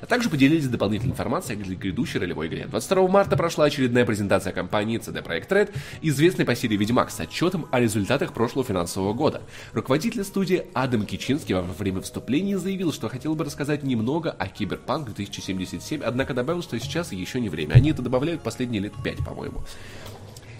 [0.00, 2.66] а также поделились дополнительной информацией о грядущей ролевой игре.
[2.68, 5.70] 22 марта прошла очередная презентация компании CD Projekt Red,
[6.02, 9.42] известной по серии Ведьмак, с отчетом о результатах прошлого финансового года.
[9.72, 15.06] Руководитель студии Адам Кичинский во время выступления заявил, что хотел бы рассказать немного о Киберпанк
[15.06, 17.74] 2077, однако добавил, что сейчас еще не время.
[17.74, 19.64] Они это добавляют последние лет пять, по-моему.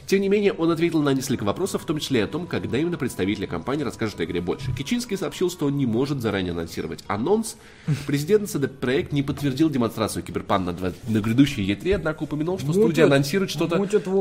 [0.08, 2.78] Тем не менее, он ответил на несколько вопросов, в том числе и о том, когда
[2.78, 4.72] именно представители компании расскажут о игре больше.
[4.74, 7.56] Кичинский сообщил, что он не может заранее анонсировать анонс.
[8.06, 12.82] Президент CD Projekt не подтвердил демонстрацию Киберпан на, на грядущей E3, однако упомянул, что Мутят-
[12.84, 13.76] студия анонсирует что-то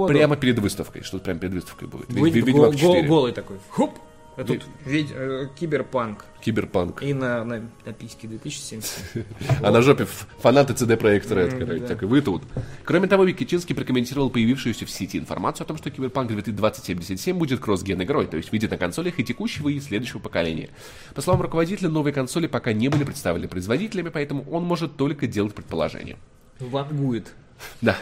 [0.10, 1.04] прямо перед выставкой.
[1.04, 2.10] Что-то прямо перед выставкой будет.
[2.10, 3.08] Выйдет Ведьмак гол- гол- 4.
[3.08, 3.58] голый такой.
[3.70, 3.92] Хоп!
[4.38, 6.24] А тут ведь, э, киберпанк.
[6.42, 7.02] Киберпанк.
[7.02, 9.24] И на, на, на письке 2077.
[9.64, 12.44] А на жопе фанаты CD Projekt Red, так и вы тут.
[12.84, 18.04] Кроме того, Кичинский прокомментировал появившуюся в сети информацию о том, что Киберпанк 2077 будет cross-gen
[18.04, 20.70] игрой, то есть выйдет на консолях и текущего, и следующего поколения.
[21.16, 25.56] По словам руководителя, новые консоли пока не были представлены производителями, поэтому он может только делать
[25.56, 26.18] предположения.
[26.60, 27.34] Вангует.
[27.82, 27.98] Да.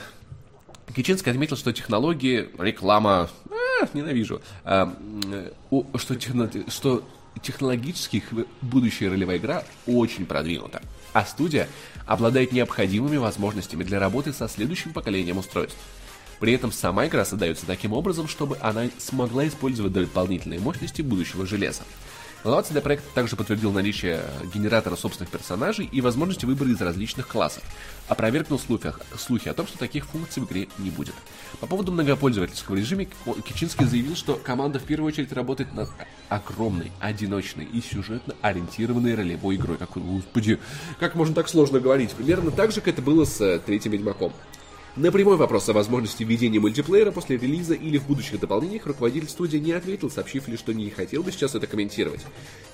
[0.93, 3.29] Кичинский отметил, что технологии, реклама,
[3.93, 4.93] ненавижу, а,
[5.71, 7.07] о, что, техно- что
[7.41, 8.23] технологически
[8.61, 10.81] будущая ролевая игра очень продвинута,
[11.13, 11.67] а студия
[12.05, 15.77] обладает необходимыми возможностями для работы со следующим поколением устройств.
[16.39, 21.83] При этом сама игра создается таким образом, чтобы она смогла использовать дополнительные мощности будущего железа.
[22.45, 24.21] Глава CD Projekt также подтвердил наличие
[24.53, 27.63] генератора собственных персонажей и возможности выбора из различных классов,
[28.07, 31.15] опровергнул слухи, слухи о том, что таких функций в игре не будет.
[31.59, 33.05] По поводу многопользовательского режима
[33.43, 35.89] Кичинский заявил, что команда в первую очередь работает над
[36.29, 39.79] огромной, одиночной и сюжетно ориентированной ролевой игрой.
[39.79, 40.59] Какой, господи,
[40.99, 42.11] как можно так сложно говорить?
[42.11, 44.33] Примерно так же, как это было с э, третьим Ведьмаком.
[44.97, 49.57] На прямой вопрос о возможности введения мультиплеера после релиза или в будущих дополнениях руководитель студии
[49.57, 52.21] не ответил, сообщив лишь, что не хотел бы сейчас это комментировать.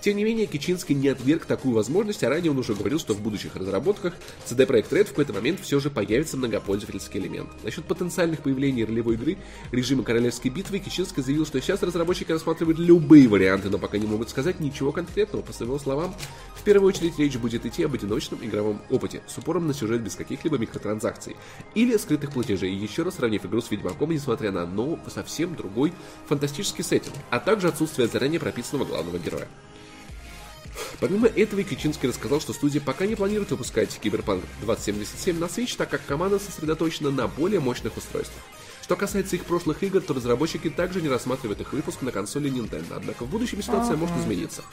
[0.02, 3.22] Тем не менее, Кичинский не отверг такую возможность, а ранее он уже говорил, что в
[3.22, 4.14] будущих разработках
[4.48, 7.50] CD Projekt Red в какой-то момент все же появится многопользовательский элемент.
[7.64, 9.38] Насчет потенциальных появлений ролевой игры
[9.72, 14.30] режима Королевской битвы Кичинский заявил, что сейчас разработчики рассматривают любые варианты, но пока не могут
[14.30, 15.42] сказать ничего конкретного.
[15.42, 16.14] По его словам,
[16.56, 20.14] в первую очередь речь будет идти об одиночном игровом опыте, с упором на сюжет без
[20.14, 21.36] каких-либо микротранзакций
[21.74, 25.94] или скрытых платежей, еще раз сравнив игру с Ведьмаком, несмотря на но совсем другой
[26.28, 29.48] фантастический сеттинг, а также отсутствие заранее прописанного главного героя.
[31.00, 35.90] Помимо этого, Кичинский рассказал, что студия пока не планирует выпускать Киберпанк 2077 на Switch, так
[35.90, 38.44] как команда сосредоточена на более мощных устройствах.
[38.82, 42.94] Что касается их прошлых игр, то разработчики также не рассматривают их выпуск на консоли Nintendo,
[42.94, 44.64] однако в будущем ситуация может измениться.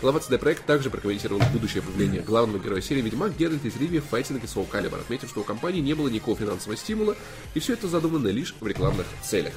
[0.00, 4.04] Глава CD Projekt также прокомментировал будущее появление главного героя серии Ведьмак Геральт из Ривии в
[4.04, 7.16] файтинг и Soul Calibur, отметив, что у компании не было никакого финансового стимула,
[7.54, 9.54] и все это задумано лишь в рекламных целях.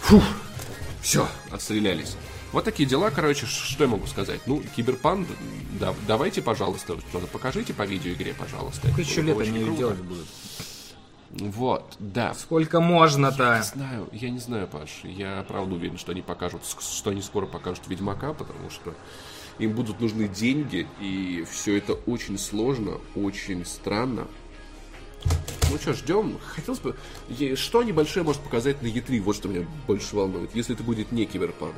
[0.00, 0.24] Фух,
[1.00, 2.16] все, отстрелялись.
[2.50, 4.40] Вот такие дела, короче, что я могу сказать?
[4.46, 5.28] Ну, Киберпанк,
[5.78, 8.88] да, давайте, пожалуйста, что-то покажите по видеоигре, пожалуйста.
[8.98, 9.78] Еще было лет бы очень они ее круто.
[9.78, 10.26] делать будут?
[11.36, 12.32] Вот, да.
[12.34, 13.56] Сколько можно-то?
[13.58, 15.00] Не знаю, я не знаю, Паш.
[15.02, 18.94] Я правда уверен, что они покажут, что они скоро покажут Ведьмака, потому что
[19.58, 24.28] им будут нужны деньги, и все это очень сложно, очень странно.
[25.70, 26.38] Ну что, ждем.
[26.44, 26.94] Хотелось бы...
[27.56, 31.26] Что небольшое может показать на E3, вот что меня больше волнует, если это будет не
[31.26, 31.74] Киберпанк.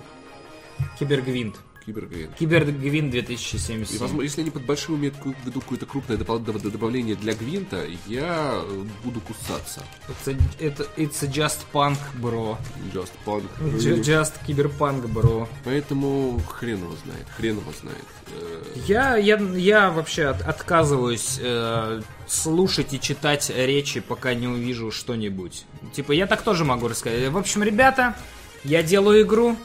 [0.99, 1.57] Кибергвинт.
[1.87, 2.31] Кибергрейн.
[2.39, 3.99] Кибергвинт И, 2077.
[4.01, 8.85] возможно, если они под большим имеют в виду какое-то крупное добавление для Гвинта, я э,
[9.05, 9.83] буду кусаться.
[10.09, 12.59] Это, это it's a just punk, бро.
[12.93, 13.45] Just Punk.
[13.79, 15.49] Ju- Just киберпанк, бро.
[15.65, 18.05] Поэтому хрен его знает, хрен его знает.
[18.33, 24.91] Э, Я, я, я вообще от- отказываюсь э, слушать и читать речи, пока не увижу
[24.91, 25.65] что-нибудь.
[25.93, 27.29] Типа, я так тоже могу рассказать.
[27.31, 28.17] В общем, ребята,
[28.65, 29.57] я делаю игру,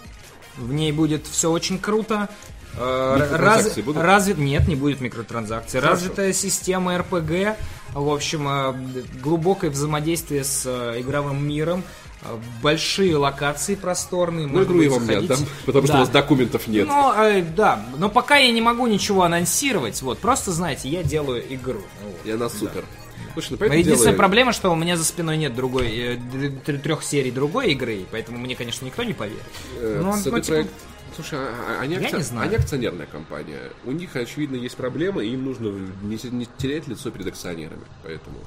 [0.58, 2.30] в ней будет все очень круто.
[2.78, 4.02] Э, раз- будут?
[4.02, 5.80] развит- нет, не будет микротранзакций.
[5.82, 5.96] Хорошо.
[5.96, 7.58] Развитая система РПГ,
[7.94, 8.74] в общем, э,
[9.22, 11.84] глубокое взаимодействие с э, игровым миром,
[12.62, 14.48] большие локации просторные.
[14.48, 16.00] Ну, игру я вам не отдам, потому что Да.
[16.00, 16.88] у вас документов нет.
[16.88, 21.44] Ну, э, да, но пока я не могу ничего анонсировать, вот, просто знаете, я делаю
[21.54, 21.82] игру.
[22.04, 22.16] Вот.
[22.26, 22.86] И она супер.
[23.34, 26.20] Слушай, ну Но поэтому единственная делай- проблема, что у меня за спиной нет другой,
[26.84, 29.42] трех серий другой игры, поэтому мне, конечно, никто не поверит.
[29.78, 30.68] э, Ну, CD ну, типа,
[31.14, 32.48] Слушай, а- а- они, акци- не знаю.
[32.48, 33.60] они акционерная компания.
[33.84, 35.68] У них, очевидно, есть проблемы, и им нужно
[36.02, 37.84] не терять лицо перед акционерами.
[38.04, 38.38] Поэтому.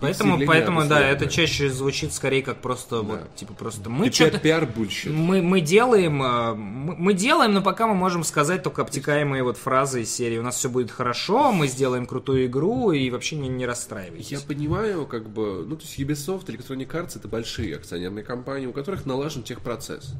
[0.00, 4.38] Поэтому, поэтому, да, это чаще звучит скорее как просто вот, типа просто мы что-то...
[4.38, 5.12] пиар бульщит.
[5.12, 9.56] Мы, мы делаем, э, мы, мы делаем, но пока мы можем сказать только обтекаемые вот
[9.56, 10.38] фразы из серии.
[10.38, 14.30] У нас все будет хорошо, мы сделаем крутую игру и вообще не, не расстраивайтесь.
[14.30, 18.72] Я понимаю, как бы, ну, то есть Ubisoft, Electronic Arts это большие акционерные компании, у
[18.72, 20.14] которых налажен техпроцесс.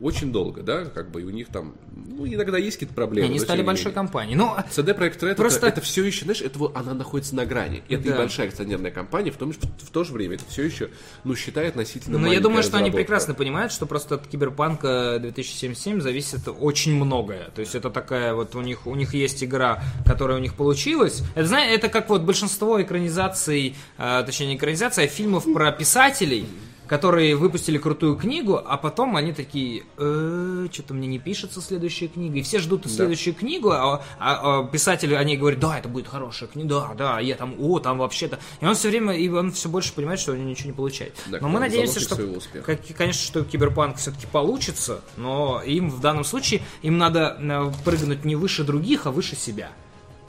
[0.00, 3.28] Очень долго, да, как бы, и у них там, ну, иногда есть какие-то проблемы.
[3.28, 3.94] Они но стали большой менее.
[3.94, 4.36] компанией.
[4.36, 7.82] Ну, CD Projekt Red Просто- это, это все еще, знаешь, это она находится на грани.
[7.88, 8.14] Это Да.
[8.14, 10.90] и большая акционерная компания, в, том, в, в то же время это все еще,
[11.22, 16.00] ну, считает относительно Но я думаю, что они прекрасно понимают, что просто от Киберпанка 2077
[16.00, 17.50] зависит очень многое.
[17.54, 21.22] То есть это такая вот у них у них есть игра, которая у них получилась.
[21.34, 26.46] Это знаете, это как вот большинство экранизаций, э, точнее не экранизаций, а фильмов про писателей.
[26.86, 32.38] Которые выпустили крутую книгу, а потом они такие, э, что-то мне не пишется следующая книга.
[32.38, 36.48] И все ждут следующую книгу, а, а- а писатели, они говорят, да, это будет хорошая
[36.48, 38.38] книга, да, да, я там, о, там вообще-то.
[38.60, 41.14] И он все время, и он все больше понимает, что он ничего не получает.
[41.26, 42.16] Да, Но мы надеемся, что,
[42.62, 48.24] как- конечно, что Киберпанк все-таки получится, но им в данном случае им надо э, прыгнуть
[48.24, 49.70] не выше других, а выше себя.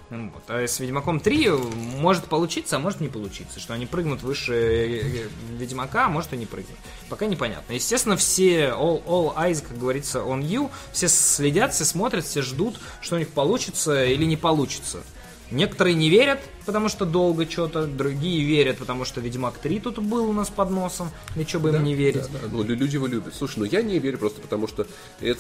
[0.10, 0.44] Ну Вот.
[0.48, 1.50] А с Ведьмаком 3
[1.98, 3.60] может получиться, а может не получиться.
[3.60, 6.78] Что они прыгнут выше э, э, Ведьмака, а может и не прыгнут.
[7.10, 7.74] Пока непонятно.
[7.74, 10.70] Естественно, все all, all eyes, как говорится, on you.
[10.92, 15.04] Все следят, все смотрят, все ждут, что у них получится или не получится.
[15.52, 20.30] Некоторые не верят, потому что долго что-то, другие верят, потому что Ведьмак 3 тут был
[20.30, 22.24] у нас под носом, и что бы им не верить.
[22.24, 23.34] Да, да, ну, лю- люди его любят.
[23.36, 24.88] Слушай, ну я не верю просто потому, что
[25.22, 25.34] э,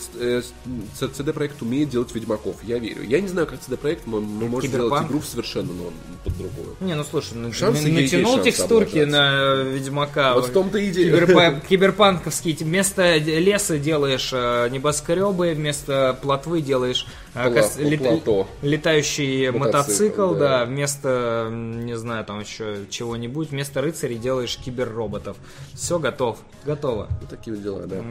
[1.00, 2.58] CD Projekt умеет делать Ведьмаков.
[2.64, 3.04] Я верю.
[3.04, 5.92] Я не знаю, как CD Projekt может сделать игру совершенно но
[6.24, 6.76] под другую.
[6.80, 10.34] Не, ну слушай, ну, Шансы натянул текстурки на Ведьмака.
[10.36, 11.18] Вот в том-то и дело.
[11.18, 12.56] Киберпа- Киберпанковский.
[12.56, 17.44] Ты Вместо леса делаешь э, небоскребы, вместо плотвы делаешь э,
[18.62, 20.60] летающий Мотоцикл, да.
[20.60, 20.66] да.
[21.16, 25.38] Вместо, не знаю, там еще чего-нибудь, вместо рыцарей делаешь киберроботов.
[25.74, 27.08] Все готов, готово.
[27.30, 28.04] Такие дела, да.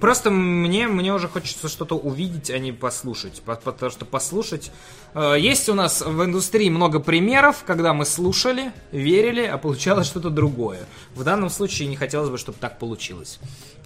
[0.00, 3.42] Просто мне, мне уже хочется что-то увидеть, а не послушать.
[3.42, 4.70] По- Потому что послушать...
[5.14, 10.30] э, Есть у нас в индустрии много примеров, когда мы слушали, верили, а получалось что-то
[10.30, 10.80] другое.
[11.16, 13.40] В данном случае не хотелось бы, чтобы так получилось.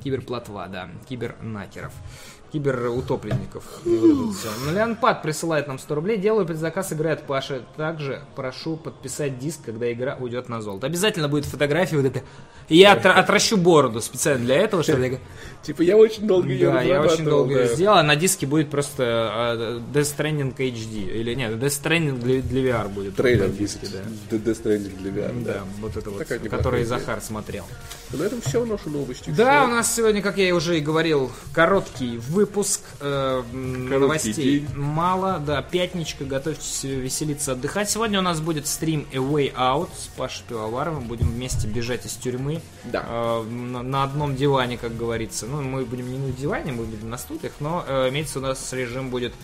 [0.05, 0.91] Киберплотва, да.
[1.09, 1.93] Кибернакеров.
[2.53, 3.65] Киберутопленников.
[3.85, 4.33] Ну,
[4.73, 6.17] Леонпад присылает нам 100 рублей.
[6.17, 7.63] Делаю предзаказ, играет Паша.
[7.77, 10.87] Также прошу подписать диск, когда игра уйдет на золото.
[10.87, 12.23] Обязательно будет фотография вот это.
[12.69, 15.19] И я отра- отращу бороду специально для этого, чтобы я
[15.63, 18.71] Типа я очень долго ее да, я очень долго ее сделал, а на диске будет
[18.71, 19.03] просто
[19.59, 21.13] э, Death Stranding HD.
[21.13, 23.17] Или нет, Death Stranding для, VR будет.
[23.17, 24.37] Трейлер диске, да.
[24.37, 26.85] Death Stranding для VR, Да, вот это вот, который.
[26.85, 27.65] Захар смотрел.
[28.13, 29.31] На этом все наши новости.
[29.31, 32.46] Да, у нас сегодня, как я и уже и говорил, короткий выпуск
[33.01, 34.61] э, м, Короткий новостей.
[34.61, 34.69] день.
[34.77, 37.91] Мало, да, пятничка, готовьтесь веселиться, отдыхать.
[37.91, 41.05] Сегодня у нас будет стрим A Way Out с Пашей Пивоваровым.
[41.09, 42.61] Будем вместе бежать из тюрьмы.
[42.85, 43.05] Да.
[43.09, 45.47] Э, на, на одном диване, как говорится.
[45.47, 48.73] Ну, мы будем не на диване, мы будем на стульях, но э, имеется у нас
[48.73, 49.37] режим будет э,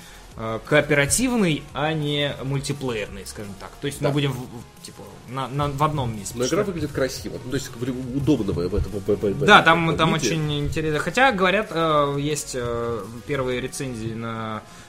[0.65, 3.71] кооперативный, а не мультиплеерный, скажем так.
[3.81, 4.09] То есть Да.
[4.09, 6.35] мы будем в, типа на, на- в одном месте.
[6.37, 7.39] Но игра выглядит красиво.
[7.45, 7.71] Ну, то есть
[8.17, 8.93] удобно в этом.
[8.93, 10.99] в- в- да, там, там очень интересно.
[10.99, 14.82] Хотя, говорят, э, есть э, первые рецензии на э,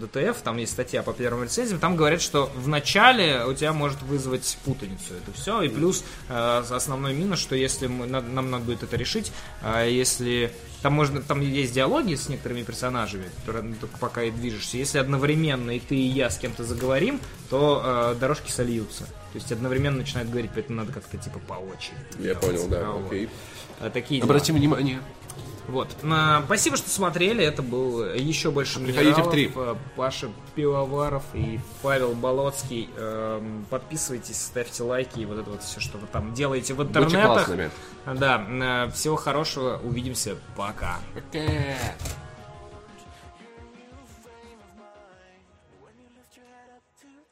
[0.00, 4.00] ДТФ, там есть статья по первым рецензиям, там говорят, что в начале у тебя может
[4.02, 8.64] вызвать путаницу это все, и плюс э, основной минус, что если мы, на- нам надо
[8.64, 9.32] будет это решить,
[9.62, 14.30] а если там можно, там есть диалоги с некоторыми персонажами, которые ну, только пока и
[14.30, 17.20] движешься, если одновременно и ты и я с кем-то заговорим,
[17.50, 17.82] то
[18.14, 19.04] э, дорожки сольются.
[19.04, 21.98] То есть одновременно начинают говорить, поэтому надо как-то типа по очереди.
[22.28, 23.28] Я понял, да, А, окей.
[23.80, 24.30] А, Такие дела.
[24.30, 25.00] Обратите внимание.
[25.68, 25.88] Вот.
[26.02, 27.44] А, Спасибо, что смотрели.
[27.44, 29.52] Это был еще больше Приходите в три.
[29.54, 32.88] А, Паша Пивоваров и Павел Болоцкий.
[32.96, 36.88] Эм, Подписывайтесь, ставьте лайки и вот это вот все, что вы там делаете в Будьте
[36.90, 37.46] интернетах.
[37.46, 37.70] классными.
[38.06, 38.86] Да.
[38.86, 39.78] э, Всего хорошего.
[39.84, 40.36] Увидимся.
[40.56, 40.98] Пока.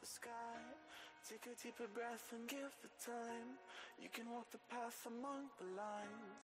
[0.03, 0.29] Sky,
[1.29, 3.49] take a deeper breath and give it time.
[4.01, 6.16] You can walk the path among the lines.